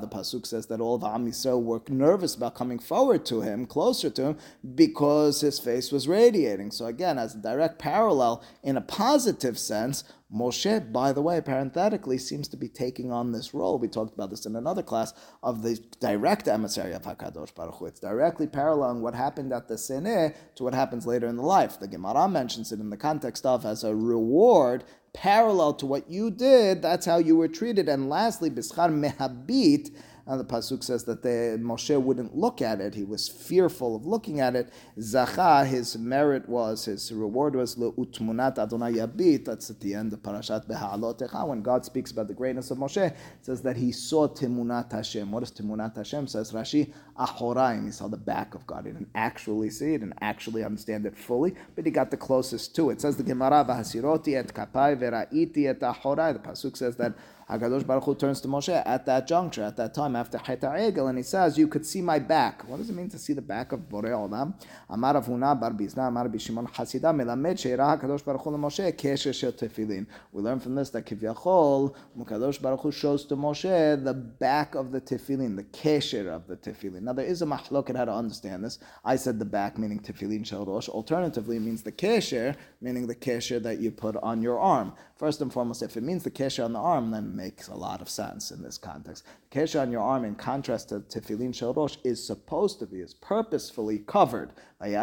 The 0.01 0.09
pasuk 0.09 0.47
says 0.47 0.67
that 0.67 0.81
all 0.81 0.99
the 0.99 1.07
Am 1.07 1.27
Yisrael 1.29 1.63
were 1.63 1.83
nervous 1.89 2.35
about 2.35 2.57
coming 2.57 2.81
forward 2.81 3.25
to 3.27 3.43
him, 3.43 3.67
closer 3.67 4.11
to 4.11 4.25
him, 4.25 4.39
because 4.75 5.41
his 5.41 5.61
face 5.61 5.93
was 5.93 6.09
radiating. 6.09 6.73
So 6.73 6.87
again, 6.87 7.17
as 7.17 7.37
a 7.37 7.39
direct 7.39 7.79
parallel, 7.79 8.43
in 8.65 8.77
a 8.77 8.81
positive 8.81 9.57
sense 9.57 10.03
Moshe, 10.33 10.93
by 10.93 11.13
the 11.13 11.23
way, 11.23 11.41
parenthetically, 11.41 12.17
seems 12.17 12.47
to 12.49 12.57
be 12.57 12.69
taking 12.69 13.11
on 13.11 13.33
this 13.33 13.53
role. 13.53 13.79
We 13.79 13.89
talked 13.89 14.15
about 14.15 14.31
this 14.31 14.47
in 14.47 14.55
another 14.55 14.83
class 14.83 15.13
of 15.43 15.63
the 15.63 15.79
direct 15.99 16.47
emissary 16.47 16.93
of 16.93 17.03
Hakadosh 17.03 17.55
Baruch 17.55 17.75
Hu. 17.77 17.87
It's 17.87 17.99
directly 17.99 18.47
paralleling 18.47 19.03
what 19.03 19.15
happened 19.15 19.53
at 19.53 19.67
the 19.67 19.75
Sineh 19.75 20.35
to 20.55 20.63
what 20.63 20.75
happens 20.75 21.05
later 21.05 21.27
in 21.27 21.37
the 21.37 21.43
life. 21.43 21.81
The 21.81 21.89
Gemara 21.89 22.29
mentions 22.29 22.71
it 22.71 22.79
in 22.79 22.91
the 22.91 22.97
context 22.97 23.45
of 23.45 23.67
as 23.67 23.83
a 23.83 23.95
reward 23.95 24.85
parallel 25.13 25.75
to 25.75 25.87
what 25.87 26.09
you 26.09 26.31
did. 26.31 26.81
That's 26.81 27.07
how 27.07 27.19
you 27.19 27.37
were 27.37 27.49
treated. 27.49 27.89
And 27.89 28.09
lastly, 28.09 28.51
Bischar 28.51 28.89
Mehabit 28.89 29.91
and 30.31 30.39
the 30.39 30.45
pasuk 30.45 30.85
says 30.85 31.03
that 31.05 31.23
the, 31.23 31.59
Moshe 31.61 32.01
wouldn't 32.01 32.37
look 32.37 32.63
at 32.63 32.81
it; 32.81 32.95
he 32.95 33.03
was 33.03 33.29
fearful 33.29 33.97
of 33.97 34.07
looking 34.07 34.39
at 34.39 34.55
it. 34.55 34.73
Zacha, 34.97 35.67
his 35.67 35.99
merit 35.99 36.49
was, 36.49 36.85
his 36.85 37.13
reward 37.13 37.57
was 37.57 37.75
leutmunat 37.75 38.57
Adonai 38.57 38.93
Yabit. 38.93 39.45
That's 39.47 39.71
at 39.71 39.81
the 39.81 39.93
end 39.93 40.13
of 40.13 40.21
Parashat 40.21 40.69
Beha'alotecha. 40.69 41.49
When 41.49 41.63
God 41.63 41.85
speaks 41.85 42.13
about 42.13 42.29
the 42.29 42.35
greatness 42.35 42.71
of 42.71 42.79
Moshe, 42.79 43.13
says 43.43 43.61
that 43.63 43.77
he 43.77 43.91
saw 43.91 44.29
Timunat 44.29 44.93
Hashem. 44.93 45.33
What 45.33 45.43
is 45.43 45.51
Timunat 45.51 45.97
Hashem? 45.97 46.29
Says 46.29 46.53
Rashi, 46.53 46.93
Ahoraim. 47.19 47.87
He 47.87 47.91
saw 47.91 48.07
the 48.07 48.17
back 48.17 48.55
of 48.55 48.65
God. 48.69 48.87
He 48.87 48.93
didn't 48.93 49.11
actually 49.17 49.71
see 49.71 49.95
it 49.95 50.03
and 50.03 50.15
actually 50.21 50.63
understand 50.63 51.07
it 51.07 51.17
fully, 51.17 51.57
but 51.75 51.85
he 51.85 51.91
got 51.91 52.13
the 52.13 52.17
closest 52.17 52.77
to 52.77 52.91
it. 52.91 53.01
says 53.01 53.17
the 53.17 53.25
Gemara, 53.25 53.65
Vahasiroti 53.69 54.37
et 54.37 54.55
kapai 54.55 54.97
veraiti 54.97 55.67
et 55.67 55.81
ahorai. 55.81 56.33
The 56.33 56.39
pasuk 56.39 56.77
says 56.77 56.95
that 56.97 57.15
Hakadosh 57.51 57.85
Baruch 57.85 58.05
Hu 58.05 58.15
turns 58.15 58.41
to 58.43 58.49
Moshe 58.49 58.81
at 58.87 59.07
that 59.07 59.27
juncture, 59.27 59.65
at 59.65 59.77
that 59.77 59.93
time 59.93 60.15
after 60.15 60.39
Chet 60.39 60.61
Egel, 60.61 61.09
and 61.09 61.19
he 61.19 61.25
says, 61.25 61.59
"You 61.59 61.67
could 61.67 61.85
see 61.85 62.01
my 62.01 62.21
back." 62.21 62.69
What 62.69 62.77
does 62.77 62.89
it 62.91 62.95
mean 62.95 63.09
to 63.09 63.19
see 63.19 63.33
the 63.33 63.43
back 63.43 63.73
of 63.73 63.89
Borei 63.89 64.11
Olam? 64.11 64.55
Amar 64.89 65.15
Avuna 65.15 65.59
Bar 65.59 65.73
Bizna 65.73 66.07
Amar 66.07 66.29
Bishimon 66.29 66.71
Hasidah 66.71 67.13
Melamed 67.13 67.57
Sheira 67.57 67.99
Hakadosh 67.99 68.25
Baruch 68.25 68.43
Hu 68.43 68.51
Moshe 68.53 68.93
Kesher 68.97 69.35
Shel 69.35 69.51
Tefillin. 69.51 70.07
We 70.33 70.43
learn 70.43 70.61
from 70.61 70.77
this 70.77 70.91
that 70.91 71.07
Kivyachol 71.07 71.93
Hakadosh 72.17 72.63
Baruch 72.63 72.81
Hu 72.83 72.93
shows 72.93 73.25
to 73.25 73.37
Moshe 73.37 74.05
the 74.05 74.15
back 74.15 74.77
of 74.77 74.93
the 74.93 75.01
Tefillin, 75.01 75.57
the 75.57 75.65
Kesher 75.65 76.29
of 76.29 76.47
the 76.47 76.57
Tefillin. 76.57 77.03
Now 77.03 77.15
there 77.15 77.27
is 77.27 77.43
a 77.43 77.47
mahloket 77.47 77.97
how 77.97 78.05
to 78.05 78.13
understand 78.13 78.65
this. 78.65 78.79
I 79.05 79.17
said 79.17 79.41
the 79.41 79.45
back 79.45 79.77
meaning 79.77 79.99
Tefillin 79.99 80.47
Shel 80.47 80.65
Rosh. 80.65 80.89
Alternatively, 80.89 81.57
it 81.57 81.61
means 81.61 81.83
the 81.83 81.91
Kesher 81.91 82.55
meaning 82.81 83.09
the 83.09 83.17
Kesher 83.17 83.61
that 83.61 83.81
you 83.81 83.91
put 83.91 84.17
on 84.19 84.41
your 84.41 84.61
arm. 84.61 84.93
First 85.17 85.41
and 85.41 85.53
foremost, 85.53 85.83
if 85.83 85.97
it 85.97 86.03
means 86.03 86.23
the 86.23 86.31
Kesher 86.31 86.65
on 86.65 86.73
the 86.73 86.79
arm, 86.79 87.11
then 87.11 87.40
makes 87.41 87.69
a 87.69 87.75
lot 87.75 88.03
of 88.03 88.09
sense 88.09 88.51
in 88.51 88.63
this 88.63 88.77
context. 88.77 89.25
The 89.51 89.61
kesha 89.61 89.81
on 89.81 89.91
your 89.91 90.03
arm, 90.03 90.25
in 90.25 90.35
contrast 90.35 90.91
to 90.91 91.01
tefillin 91.01 91.55
shel 91.55 91.73
rosh, 91.73 91.97
is 92.05 92.25
supposed 92.25 92.79
to 92.81 92.87
be, 92.87 93.01
is 93.01 93.15
purposefully 93.15 94.01
covered. 94.01 94.51
And 94.83 94.95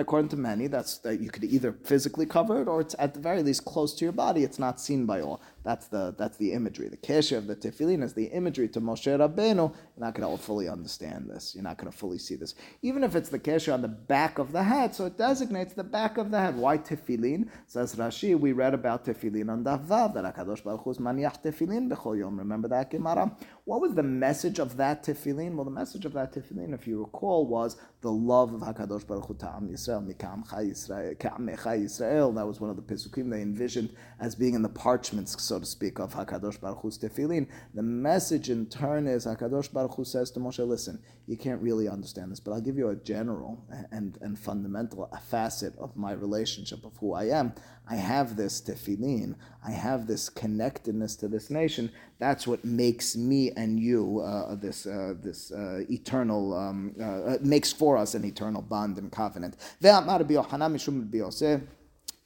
according 0.00 0.28
to 0.28 0.36
many, 0.36 0.68
that's 0.68 0.98
that 0.98 1.20
you 1.20 1.28
could 1.28 1.42
either 1.42 1.72
physically 1.72 2.24
cover 2.24 2.62
it 2.62 2.68
or 2.68 2.80
it's 2.80 2.94
at 3.00 3.14
the 3.14 3.20
very 3.20 3.42
least 3.42 3.64
close 3.64 3.94
to 3.94 4.04
your 4.04 4.12
body. 4.12 4.44
It's 4.44 4.60
not 4.60 4.80
seen 4.80 5.06
by 5.06 5.22
all. 5.22 5.40
That's 5.64 5.86
the 5.88 6.14
that's 6.16 6.36
the 6.38 6.52
imagery. 6.52 6.88
The 6.88 6.96
kesher 6.96 7.36
of 7.36 7.46
the 7.46 7.54
tefillin 7.56 8.02
is 8.02 8.14
the 8.14 8.26
imagery 8.26 8.68
to 8.68 8.80
Moshe 8.80 9.06
Rabbeinu. 9.06 9.56
You're 9.56 9.72
not 9.96 10.14
going 10.14 10.36
to 10.36 10.42
fully 10.42 10.68
understand 10.68 11.30
this. 11.30 11.54
You're 11.54 11.64
not 11.64 11.78
going 11.78 11.90
to 11.90 11.96
fully 11.96 12.18
see 12.18 12.34
this. 12.34 12.54
Even 12.82 13.04
if 13.04 13.14
it's 13.14 13.28
the 13.28 13.38
kesher 13.38 13.72
on 13.72 13.82
the 13.82 13.88
back 13.88 14.38
of 14.38 14.52
the 14.52 14.62
head, 14.62 14.94
so 14.94 15.06
it 15.06 15.18
designates 15.18 15.74
the 15.74 15.84
back 15.84 16.18
of 16.18 16.30
the 16.30 16.38
head. 16.38 16.56
Why 16.56 16.78
tefillin? 16.78 17.48
Says 17.66 17.94
Rashi. 17.96 18.38
We 18.38 18.52
read 18.52 18.74
about 18.74 19.04
tefillin 19.04 19.50
on 19.50 19.64
Daf 19.64 19.86
Vav 19.86 20.14
that 20.14 20.24
Hakadosh 20.34 20.64
Baruch 20.64 20.82
Hu 20.82 20.90
is 20.92 20.98
maniach 20.98 21.42
tefillin 21.42 21.88
bechol 21.88 22.18
yom. 22.18 22.38
Remember 22.38 22.68
that 22.68 22.90
Gemara? 22.90 23.36
What 23.64 23.80
was 23.80 23.94
the 23.94 24.02
message 24.02 24.58
of 24.58 24.76
that 24.78 25.04
tefillin? 25.04 25.54
Well, 25.54 25.64
the 25.64 25.70
message 25.70 26.04
of 26.04 26.14
that 26.14 26.32
tefillin, 26.32 26.74
if 26.74 26.88
you 26.88 26.98
recall, 26.98 27.46
was 27.46 27.76
the 28.00 28.10
love 28.10 28.52
of 28.52 28.60
Hakadosh 28.60 29.06
Baruch 29.06 29.26
Hu 29.26 29.34
Ta'am 29.34 29.68
Yisrael, 29.68 30.04
Mikam 30.04 30.44
Yisrael, 30.48 31.16
Yisrael. 31.16 32.34
That 32.34 32.44
was 32.44 32.60
one 32.60 32.70
of 32.70 32.76
the 32.76 32.82
Pesukim 32.82 33.30
they 33.30 33.40
envisioned 33.40 33.94
as 34.18 34.34
being 34.34 34.54
in 34.54 34.62
the 34.62 34.68
parchments, 34.68 35.40
so 35.40 35.60
to 35.60 35.64
speak, 35.64 36.00
of 36.00 36.12
Hakadosh 36.12 36.60
Baruch 36.60 36.80
Hu's 36.80 36.98
tefillin. 36.98 37.46
The 37.72 37.84
message 37.84 38.50
in 38.50 38.66
turn 38.66 39.06
is 39.06 39.26
Hakadosh 39.26 39.72
Baruch 39.72 39.94
Hu 39.94 40.04
says 40.04 40.32
to 40.32 40.40
Moshe, 40.40 40.66
"Listen, 40.66 40.98
you 41.28 41.36
can't 41.36 41.62
really 41.62 41.88
understand 41.88 42.32
this, 42.32 42.40
but 42.40 42.50
I'll 42.50 42.60
give 42.60 42.76
you 42.76 42.88
a 42.88 42.96
general 42.96 43.64
and 43.92 44.18
and 44.20 44.36
fundamental 44.36 45.08
a 45.12 45.20
facet 45.20 45.78
of 45.78 45.96
my 45.96 46.10
relationship 46.10 46.84
of 46.84 46.96
who 46.96 47.12
I 47.12 47.26
am. 47.26 47.52
I 47.88 47.96
have 47.96 48.36
this 48.36 48.60
tefillin. 48.60 49.36
I 49.64 49.70
have 49.70 50.08
this 50.08 50.28
connectedness 50.28 51.14
to 51.16 51.28
this 51.28 51.48
nation. 51.48 51.92
That's 52.18 52.46
what 52.46 52.64
makes 52.64 53.16
me 53.16 53.51
and 53.56 53.78
you 53.78 54.20
uh, 54.20 54.54
this 54.54 54.86
uh, 54.86 55.14
this 55.20 55.52
uh, 55.52 55.84
eternal 55.90 56.54
um, 56.54 56.94
uh, 57.02 57.38
makes 57.40 57.72
for 57.72 57.96
us 57.96 58.14
an 58.14 58.24
eternal 58.24 58.62
bond 58.62 58.98
and 58.98 59.10
covenant. 59.12 59.56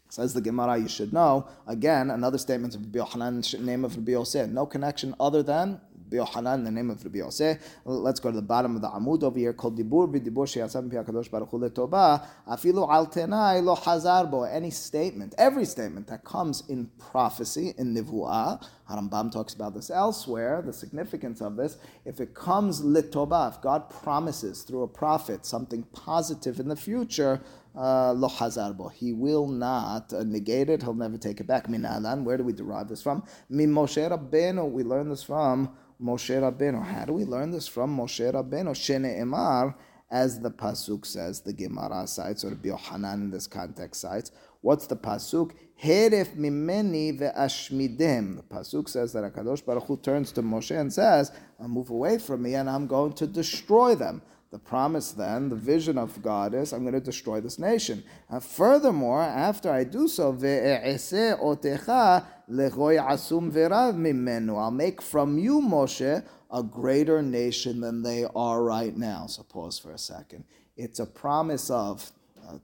Says 0.08 0.32
the 0.32 0.40
Gemara, 0.40 0.78
you 0.78 0.88
should 0.88 1.12
know. 1.12 1.48
Again, 1.66 2.10
another 2.10 2.38
statement 2.38 2.74
of 2.76 2.82
Rabbi 2.82 2.98
Yochanan, 3.00 3.60
name 3.60 3.84
of 3.84 3.96
Rabbi 3.96 4.12
Yosef. 4.12 4.48
No 4.48 4.64
connection 4.64 5.14
other 5.18 5.42
than 5.42 5.80
Rabbi 6.10 6.24
Yochanan, 6.24 6.64
the 6.64 6.70
name 6.70 6.90
of 6.90 7.04
Rabbi 7.04 7.18
Yosef. 7.18 7.58
Let's 7.84 8.20
go 8.20 8.30
to 8.30 8.36
the 8.36 8.42
bottom 8.42 8.76
of 8.76 8.82
the 8.82 8.88
Amud 8.88 9.24
over 9.24 9.38
here. 9.38 9.52
Called 9.52 9.76
Dibur 9.76 10.08
v'Dibur 10.08 10.46
sheyatzam 10.46 10.90
pi 10.90 10.96
HaKadosh 10.98 11.28
Baruch 11.28 11.50
Hu 11.50 11.58
letoba. 11.58 12.24
Afilu 12.48 12.88
al 12.88 13.08
tenai 13.08 13.62
lo 13.62 13.74
hazar 13.74 14.26
bo. 14.26 14.44
Any 14.44 14.70
statement, 14.70 15.34
every 15.36 15.64
statement 15.64 16.06
that 16.06 16.24
comes 16.24 16.62
in 16.68 16.88
prophecy, 16.98 17.74
in 17.76 17.94
Nivu'ah, 17.94 18.64
Harambam 18.90 19.32
talks 19.32 19.54
about 19.54 19.74
this 19.74 19.90
elsewhere, 19.90 20.62
the 20.64 20.72
significance 20.72 21.40
of 21.40 21.56
this. 21.56 21.76
If 22.04 22.20
it 22.20 22.34
comes 22.34 22.80
litoba, 22.80 23.52
if 23.54 23.60
God 23.60 23.90
promises 23.90 24.62
through 24.62 24.82
a 24.82 24.88
prophet 24.88 25.44
something 25.44 25.82
positive 25.92 26.60
in 26.60 26.68
the 26.68 26.76
future, 26.76 27.40
uh, 27.76 28.12
lo 28.12 28.28
hazarbo. 28.28 28.92
He 28.92 29.12
will 29.12 29.46
not 29.46 30.12
uh, 30.12 30.22
negate 30.24 30.70
it. 30.70 30.82
He'll 30.82 30.94
never 30.94 31.18
take 31.18 31.40
it 31.40 31.46
back. 31.46 31.66
Minalan. 31.66 32.24
Where 32.24 32.36
do 32.36 32.44
we 32.44 32.52
derive 32.52 32.88
this 32.88 33.02
from? 33.02 33.22
Min 33.50 33.70
Moshe 33.72 34.08
Rabbeinu. 34.08 34.70
We 34.70 34.82
learn 34.82 35.08
this 35.08 35.22
from 35.22 35.76
Moshe 36.02 36.30
Rabbeinu. 36.30 36.82
How 36.82 37.04
do 37.04 37.12
we 37.12 37.24
learn 37.24 37.50
this 37.50 37.68
from 37.68 37.96
Moshe 37.96 38.32
Rabbeinu? 38.32 38.70
Shene 38.70 39.20
Emar, 39.20 39.74
as 40.10 40.40
the 40.40 40.50
pasuk 40.50 41.04
says, 41.04 41.40
the 41.40 41.52
Gemara 41.52 42.06
cites, 42.06 42.44
or 42.44 42.56
Yohanan 42.62 43.22
in 43.22 43.30
this 43.30 43.46
context 43.46 44.00
cites. 44.00 44.30
What's 44.60 44.86
the 44.86 44.96
pasuk? 44.96 45.52
Heref 45.82 46.36
mimeni 46.36 47.18
ve'ashmidem. 47.18 48.36
The 48.36 48.42
pasuk 48.42 48.88
says 48.88 49.12
that 49.12 49.24
Hakadosh 49.32 49.64
Baruch 49.64 49.84
Hu 49.84 49.96
turns 49.96 50.32
to 50.32 50.42
Moshe 50.42 50.78
and 50.78 50.92
says, 50.92 51.32
"I'll 51.60 51.68
move 51.68 51.90
away 51.90 52.18
from 52.18 52.42
me, 52.42 52.54
and 52.54 52.70
I'm 52.70 52.86
going 52.86 53.14
to 53.14 53.26
destroy 53.26 53.94
them." 53.94 54.22
The 54.56 54.60
promise 54.60 55.12
then, 55.12 55.50
the 55.50 55.54
vision 55.54 55.98
of 55.98 56.22
God 56.22 56.54
is, 56.54 56.72
I'm 56.72 56.80
going 56.80 56.94
to 56.94 57.00
destroy 57.00 57.42
this 57.42 57.58
nation. 57.58 58.02
And 58.30 58.42
furthermore, 58.42 59.20
after 59.20 59.70
I 59.70 59.84
do 59.84 60.08
so, 60.08 60.32
I'll 64.56 64.70
make 64.70 65.02
from 65.02 65.36
you, 65.36 65.60
Moshe, 65.60 66.24
a 66.50 66.62
greater 66.62 67.20
nation 67.20 67.82
than 67.82 68.02
they 68.02 68.24
are 68.34 68.62
right 68.62 68.96
now. 68.96 69.26
So 69.26 69.42
pause 69.42 69.78
for 69.78 69.92
a 69.92 69.98
second. 69.98 70.44
It's 70.74 71.00
a 71.00 71.06
promise 71.06 71.68
of 71.68 72.10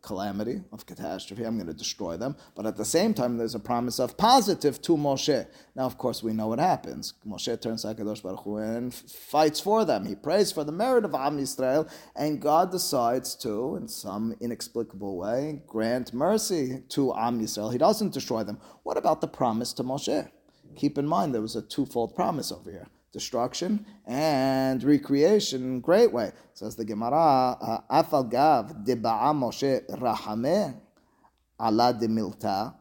calamity, 0.03 0.63
of 0.73 0.87
catastrophe. 0.87 1.45
I'm 1.45 1.57
going 1.57 1.67
to 1.67 1.73
destroy 1.73 2.17
them. 2.17 2.37
But 2.55 2.67
at 2.67 2.77
the 2.77 2.85
same 2.85 3.15
time, 3.15 3.37
there's 3.37 3.55
a 3.55 3.61
promise 3.61 3.99
of 3.99 4.17
positive 4.17 4.81
to 4.83 4.97
Moshe. 4.97 5.47
Now, 5.75 5.85
of 5.85 5.99
course, 5.99 6.23
we 6.23 6.33
know 6.33 6.49
what 6.49 6.59
happens. 6.59 7.15
Moshe 7.27 7.61
turns 7.61 7.83
to 7.83 7.89
HaKadosh 7.89 8.23
Baruch 8.23 8.45
Hu 8.45 8.57
and 8.57 8.95
fights 8.95 9.61
for 9.61 9.85
them. 9.85 10.07
He 10.07 10.15
prays 10.15 10.53
for 10.53 10.65
the 10.65 10.73
merit 10.73 11.05
of 11.05 11.15
Am 11.15 11.39
Yisrael, 11.39 11.91
and 12.17 12.41
God 12.41 12.71
decides 12.71 13.35
to, 13.37 13.77
in 13.77 13.89
some 13.89 14.35
inexplicable 14.41 15.17
way, 15.17 15.63
grant 15.67 16.13
mercy 16.13 16.83
to 16.91 17.15
Am 17.15 17.41
Yisrael. 17.41 17.73
He 17.73 17.79
doesn't 17.79 18.13
destroy 18.13 18.43
them. 18.45 18.59
What 18.83 18.97
about 18.97 19.21
the 19.21 19.29
promise 19.29 19.73
to 19.75 19.85
Moshe? 19.85 20.31
Keep 20.77 20.99
in 20.99 21.07
mind, 21.07 21.35
there 21.35 21.43
was 21.43 21.57
a 21.57 21.63
twofold 21.63 22.15
promise 22.15 22.51
over 22.51 22.71
here 22.71 22.89
destruction 23.13 23.87
and 24.07 24.83
recreation 24.83 25.81
great 25.81 26.13
way. 26.13 26.33
Says 26.55 26.77
the 26.77 26.85
Gemara, 26.85 27.83
Afal 27.91 28.31
Gav 28.31 28.73
Deba'a 28.85 29.33
Moshe 29.35 29.87
Rahame 29.99 30.75
Ala 31.61 31.93
de 31.93 32.09
Milta 32.09 32.75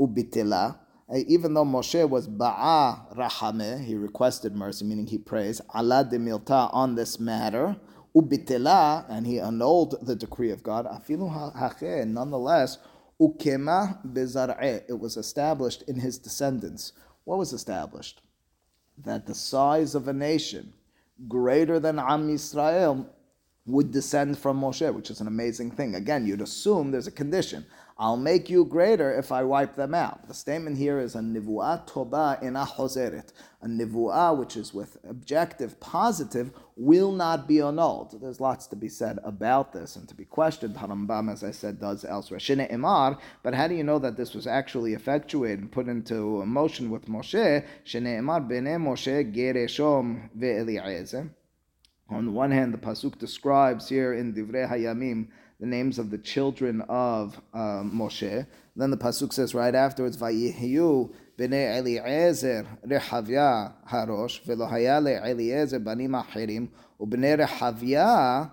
Ubitila. 0.00 0.78
Even 1.26 1.54
though 1.54 1.64
Moshe 1.64 2.08
was 2.08 2.28
Ba'a 2.28 3.14
Rahame, 3.16 3.84
he 3.84 3.94
requested 3.94 4.54
mercy, 4.54 4.84
meaning 4.84 5.06
he 5.06 5.18
prays, 5.18 5.60
Allah 5.74 6.04
de 6.08 6.18
Milta 6.18 6.70
on 6.72 6.94
this 6.94 7.18
matter, 7.18 7.76
Ubitila, 8.16 9.06
and 9.08 9.26
he 9.26 9.38
annulled 9.38 10.06
the 10.06 10.14
decree 10.16 10.50
of 10.50 10.62
God. 10.62 10.86
Afilu 10.86 11.54
Hache, 11.56 12.06
nonetheless, 12.06 12.78
Ukema 13.20 13.98
Bezar'e, 14.06 14.82
it 14.88 14.98
was 14.98 15.16
established 15.16 15.82
in 15.88 15.96
his 16.00 16.18
descendants. 16.18 16.92
What 17.24 17.38
was 17.38 17.52
established? 17.52 18.22
That 19.04 19.26
the 19.26 19.34
size 19.34 19.94
of 19.94 20.08
a 20.08 20.12
nation 20.12 20.72
greater 21.28 21.78
than 21.78 21.98
Am 21.98 22.28
Yisrael 22.28 23.06
would 23.66 23.90
descend 23.90 24.38
from 24.38 24.60
Moshe, 24.60 24.92
which 24.94 25.10
is 25.10 25.20
an 25.20 25.26
amazing 25.26 25.70
thing. 25.70 25.94
Again, 25.94 26.26
you'd 26.26 26.40
assume 26.40 26.90
there's 26.90 27.06
a 27.06 27.12
condition. 27.12 27.66
I'll 27.98 28.16
make 28.16 28.48
you 28.48 28.64
greater 28.64 29.12
if 29.12 29.30
I 29.30 29.42
wipe 29.44 29.76
them 29.76 29.94
out. 29.94 30.26
The 30.26 30.32
statement 30.32 30.78
here 30.78 30.98
is 30.98 31.14
a 31.14 31.18
nivu'ah 31.18 31.86
toba 31.86 32.38
ina 32.42 32.64
hozeret. 32.64 33.32
A 33.60 33.66
nivu'ah, 33.66 34.38
which 34.38 34.56
is 34.56 34.72
with 34.72 34.96
objective, 35.06 35.78
positive, 35.80 36.50
will 36.76 37.12
not 37.12 37.46
be 37.46 37.60
annulled. 37.60 38.18
There's 38.18 38.40
lots 38.40 38.66
to 38.68 38.76
be 38.76 38.88
said 38.88 39.18
about 39.22 39.74
this 39.74 39.96
and 39.96 40.08
to 40.08 40.14
be 40.14 40.24
questioned. 40.24 40.76
Harambam, 40.76 41.30
as 41.30 41.44
I 41.44 41.50
said, 41.50 41.78
does 41.78 42.06
elsewhere. 42.06 42.40
Shine 42.40 42.66
imar, 42.68 43.18
but 43.42 43.52
how 43.52 43.68
do 43.68 43.74
you 43.74 43.84
know 43.84 43.98
that 43.98 44.16
this 44.16 44.32
was 44.32 44.46
actually 44.46 44.94
effectuated 44.94 45.58
and 45.58 45.70
put 45.70 45.86
into 45.86 46.42
motion 46.46 46.88
with 46.90 47.04
Moshe? 47.04 47.66
Shine 47.84 48.04
imar 48.04 48.48
bene 48.48 48.78
Moshe 48.78 49.30
gereshom 49.30 50.30
ve'eliezer. 50.38 51.28
On 52.10 52.26
the 52.26 52.32
one 52.32 52.50
hand, 52.50 52.74
the 52.74 52.78
pasuk 52.78 53.18
describes 53.18 53.88
here 53.88 54.12
in 54.14 54.34
Divrei 54.34 54.68
Hayamim 54.68 55.28
the 55.60 55.66
names 55.66 55.98
of 55.98 56.10
the 56.10 56.18
children 56.18 56.80
of 56.88 57.40
um, 57.54 57.92
Moshe. 57.94 58.46
Then 58.74 58.90
the 58.90 58.96
pasuk 58.96 59.32
says 59.32 59.54
right 59.54 59.74
afterwards, 59.74 60.16
"Vayihiyu 60.16 61.12
bnei 61.38 61.78
Eliezer 61.78 62.66
rehavya 62.84 63.74
harosh 63.88 64.42
velo 64.44 64.66
haya 64.66 64.98
Eliezer 64.98 65.78
banim 65.78 66.12
achirim 66.12 66.68
ubnei 67.00 67.38
rehavya 67.46 68.50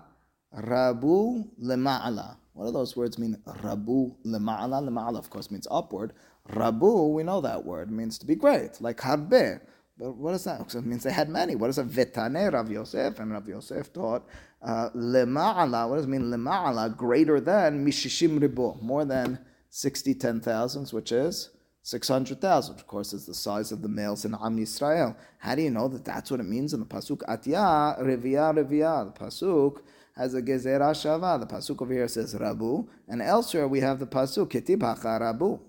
rabu 0.54 1.48
lema'ala." 1.60 2.36
What 2.52 2.66
do 2.66 2.72
those 2.72 2.96
words 2.96 3.18
mean? 3.18 3.36
Rabu 3.46 4.16
lema'ala. 4.24 4.82
Lema'ala, 4.88 5.18
of 5.18 5.30
course, 5.30 5.50
means 5.50 5.66
upward. 5.70 6.12
Rabu, 6.50 7.12
we 7.12 7.22
know 7.22 7.40
that 7.40 7.64
word 7.64 7.90
means 7.90 8.18
to 8.18 8.26
be 8.26 8.34
great, 8.34 8.80
like 8.80 8.98
harbe. 8.98 9.60
But 9.98 10.12
what 10.16 10.32
does 10.32 10.44
that? 10.44 10.70
So 10.70 10.78
it 10.78 10.86
means 10.86 11.02
they 11.02 11.12
had 11.12 11.28
many. 11.28 11.56
What 11.56 11.66
does 11.66 11.78
a 11.78 11.84
vetane 11.84 12.52
Rav 12.52 12.70
Yosef 12.70 13.18
and 13.18 13.32
Rav 13.32 13.48
Yosef 13.48 13.92
taught 13.92 14.24
uh, 14.62 14.90
lema'ala, 14.90 15.88
what 15.88 15.96
does 15.96 16.04
it 16.04 16.08
mean 16.08 16.22
lema'ala? 16.22 16.96
Greater 16.96 17.40
than 17.40 17.86
mishishim 17.86 18.38
ribo, 18.38 18.80
more 18.82 19.04
than 19.04 19.38
60 19.70 20.14
ten 20.14 20.40
thousands, 20.40 20.92
which 20.92 21.12
is 21.12 21.50
600,000. 21.82 22.74
Of 22.74 22.86
course, 22.86 23.12
it's 23.12 23.26
the 23.26 23.34
size 23.34 23.72
of 23.72 23.82
the 23.82 23.88
males 23.88 24.24
in 24.24 24.34
Am 24.34 24.58
Yisrael. 24.58 25.16
How 25.38 25.54
do 25.54 25.62
you 25.62 25.70
know 25.70 25.88
that 25.88 26.04
that's 26.04 26.30
what 26.30 26.40
it 26.40 26.44
means 26.44 26.74
in 26.74 26.80
the 26.80 26.86
Pasuk? 26.86 27.18
Atya, 27.28 28.00
Revia, 28.02 28.52
Revia. 28.54 29.12
The 29.12 29.24
Pasuk 29.24 29.78
has 30.16 30.34
a 30.34 30.42
Gezerah 30.42 30.92
Shava. 30.92 31.40
The 31.40 31.46
Pasuk 31.46 31.80
over 31.80 31.92
here 31.92 32.08
says 32.08 32.34
Rabu. 32.34 32.86
And 33.08 33.22
elsewhere 33.22 33.68
we 33.68 33.80
have 33.80 34.00
the 34.00 34.06
Pasuk, 34.06 34.48
Ketib 34.48 34.80
Rabu. 34.80 35.60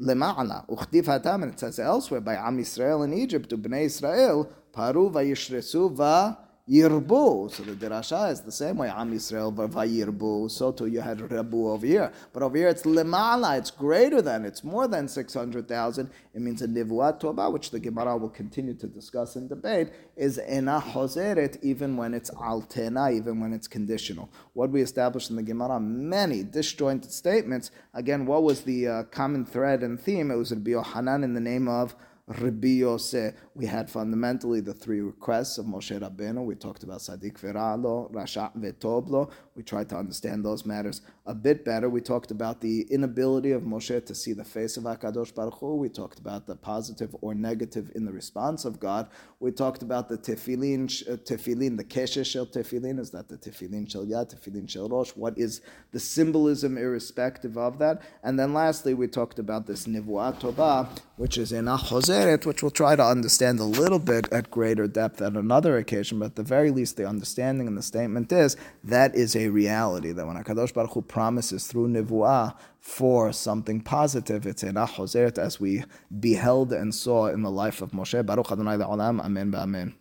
Lema'ala. 0.00 0.68
Uchtiv 0.68 1.04
Hatam. 1.04 1.42
And 1.42 1.52
it 1.52 1.60
says 1.60 1.78
elsewhere 1.78 2.20
by 2.20 2.34
Am 2.34 2.58
Yisrael 2.58 3.04
in 3.04 3.12
Egypt, 3.12 3.50
to 3.50 3.58
Bnei 3.58 3.84
Israel, 3.84 4.50
Paru 4.72 5.10
vayishresu 5.10 5.92
va 5.92 6.38
Yirbu. 6.68 7.50
So 7.50 7.62
the 7.62 7.72
Dirasha 7.72 8.30
is 8.30 8.42
the 8.42 8.52
same 8.52 8.76
way. 8.76 8.88
Am 8.88 9.12
Yisrael 9.12 9.54
vayirbu. 9.54 10.50
So 10.50 10.72
too 10.72 10.86
you 10.86 11.00
had 11.00 11.18
Rabu 11.18 11.70
over 11.70 11.86
here. 11.86 12.12
But 12.32 12.42
over 12.42 12.56
here 12.56 12.68
it's 12.68 12.82
lemala. 12.82 13.58
It's 13.58 13.70
greater 13.70 14.20
than. 14.20 14.44
It's 14.44 14.62
more 14.62 14.86
than 14.86 15.08
600,000. 15.08 16.10
It 16.34 16.40
means 16.40 16.60
a 16.60 16.68
nivuat 16.68 17.20
toba, 17.20 17.48
which 17.50 17.70
the 17.70 17.80
Gemara 17.80 18.16
will 18.16 18.28
continue 18.28 18.74
to 18.74 18.86
discuss 18.86 19.36
and 19.36 19.48
debate, 19.48 19.88
is 20.16 20.38
ena 20.38 20.80
hozeret, 20.80 21.58
even 21.62 21.96
when 21.96 22.12
it's 22.12 22.30
altena, 22.30 23.12
even 23.12 23.40
when 23.40 23.52
it's 23.52 23.66
conditional. 23.66 24.30
What 24.52 24.70
we 24.70 24.82
established 24.82 25.30
in 25.30 25.36
the 25.36 25.42
Gemara, 25.42 25.80
many 25.80 26.42
disjointed 26.42 27.10
statements. 27.10 27.70
Again, 27.94 28.26
what 28.26 28.42
was 28.42 28.62
the 28.62 28.86
uh, 28.86 29.02
common 29.04 29.46
thread 29.46 29.82
and 29.82 29.98
theme? 29.98 30.30
It 30.30 30.36
was 30.36 30.52
Rabbi 30.52 30.72
Yohanan 30.72 31.24
in 31.24 31.32
the 31.32 31.40
name 31.40 31.66
of 31.66 31.96
Rabbi 32.28 32.68
Yosef. 32.68 33.34
We 33.54 33.64
had 33.64 33.88
fundamentally 33.90 34.60
the 34.60 34.74
three 34.74 35.00
requests 35.00 35.56
of 35.56 35.64
Moshe 35.64 35.98
Rabbeinu. 35.98 36.44
We 36.44 36.56
talked 36.56 36.82
about 36.82 37.00
Sadiq 37.00 37.40
Veralo, 37.40 38.12
Rasha 38.12 38.54
Vetoblo. 38.54 39.30
We 39.58 39.64
tried 39.64 39.88
to 39.88 39.96
understand 39.96 40.44
those 40.44 40.64
matters 40.64 41.02
a 41.26 41.34
bit 41.34 41.64
better. 41.64 41.90
We 41.90 42.00
talked 42.00 42.30
about 42.30 42.60
the 42.60 42.82
inability 42.82 43.50
of 43.50 43.62
Moshe 43.62 44.06
to 44.06 44.14
see 44.14 44.32
the 44.32 44.44
face 44.44 44.76
of 44.76 44.84
Hakadosh 44.84 45.34
Baruch 45.34 45.58
Hu. 45.58 45.74
We 45.74 45.88
talked 45.88 46.20
about 46.20 46.46
the 46.46 46.54
positive 46.54 47.14
or 47.22 47.34
negative 47.34 47.90
in 47.96 48.04
the 48.04 48.12
response 48.12 48.64
of 48.64 48.78
God. 48.78 49.08
We 49.40 49.50
talked 49.50 49.82
about 49.82 50.08
the 50.08 50.16
tefillin, 50.16 50.84
uh, 51.10 51.16
tefillin, 51.16 51.76
the 51.76 51.82
keshe 51.82 52.24
shel 52.24 52.46
tefillin. 52.46 53.00
Is 53.00 53.10
that 53.10 53.28
the 53.28 53.36
tefillin 53.36 53.90
shel 53.90 54.06
yad, 54.06 54.32
tefillin 54.32 54.70
shel 54.70 54.88
rosh? 54.88 55.10
What 55.16 55.36
is 55.36 55.60
the 55.90 55.98
symbolism 55.98 56.78
irrespective 56.78 57.58
of 57.58 57.80
that? 57.80 58.00
And 58.22 58.38
then 58.38 58.54
lastly, 58.54 58.94
we 58.94 59.08
talked 59.08 59.40
about 59.40 59.66
this 59.66 59.86
nivuat 59.86 60.38
toba, 60.38 60.88
which 61.16 61.36
is 61.36 61.50
in 61.50 61.64
Ahozeret, 61.64 62.46
which 62.46 62.62
we'll 62.62 62.70
try 62.70 62.94
to 62.94 63.04
understand 63.04 63.58
a 63.58 63.64
little 63.64 63.98
bit 63.98 64.32
at 64.32 64.52
greater 64.52 64.86
depth 64.86 65.20
at 65.20 65.32
another 65.32 65.76
occasion. 65.78 66.20
But 66.20 66.26
at 66.26 66.36
the 66.36 66.42
very 66.44 66.70
least, 66.70 66.96
the 66.96 67.08
understanding 67.08 67.66
in 67.66 67.74
the 67.74 67.82
statement 67.82 68.30
is 68.30 68.56
that 68.84 69.16
is 69.16 69.34
a 69.34 69.47
reality 69.48 70.12
that 70.12 70.26
when 70.26 70.36
Hakadosh 70.36 70.72
Baruch 70.72 70.92
Hu 70.92 71.02
promises 71.02 71.66
through 71.66 71.88
nivuah 71.88 72.54
for 72.80 73.32
something 73.32 73.80
positive, 73.80 74.46
it's 74.46 74.62
in 74.62 74.74
Ahozeret 74.74 75.38
as 75.38 75.60
we 75.60 75.84
beheld 76.20 76.72
and 76.72 76.94
saw 76.94 77.26
in 77.26 77.42
the 77.42 77.50
life 77.50 77.82
of 77.82 77.90
Moshe. 77.92 78.24
Baruch 78.24 78.52
Adonai 78.52 78.76
olam 78.76 79.20
Amen. 79.20 79.54
Amen. 79.54 79.94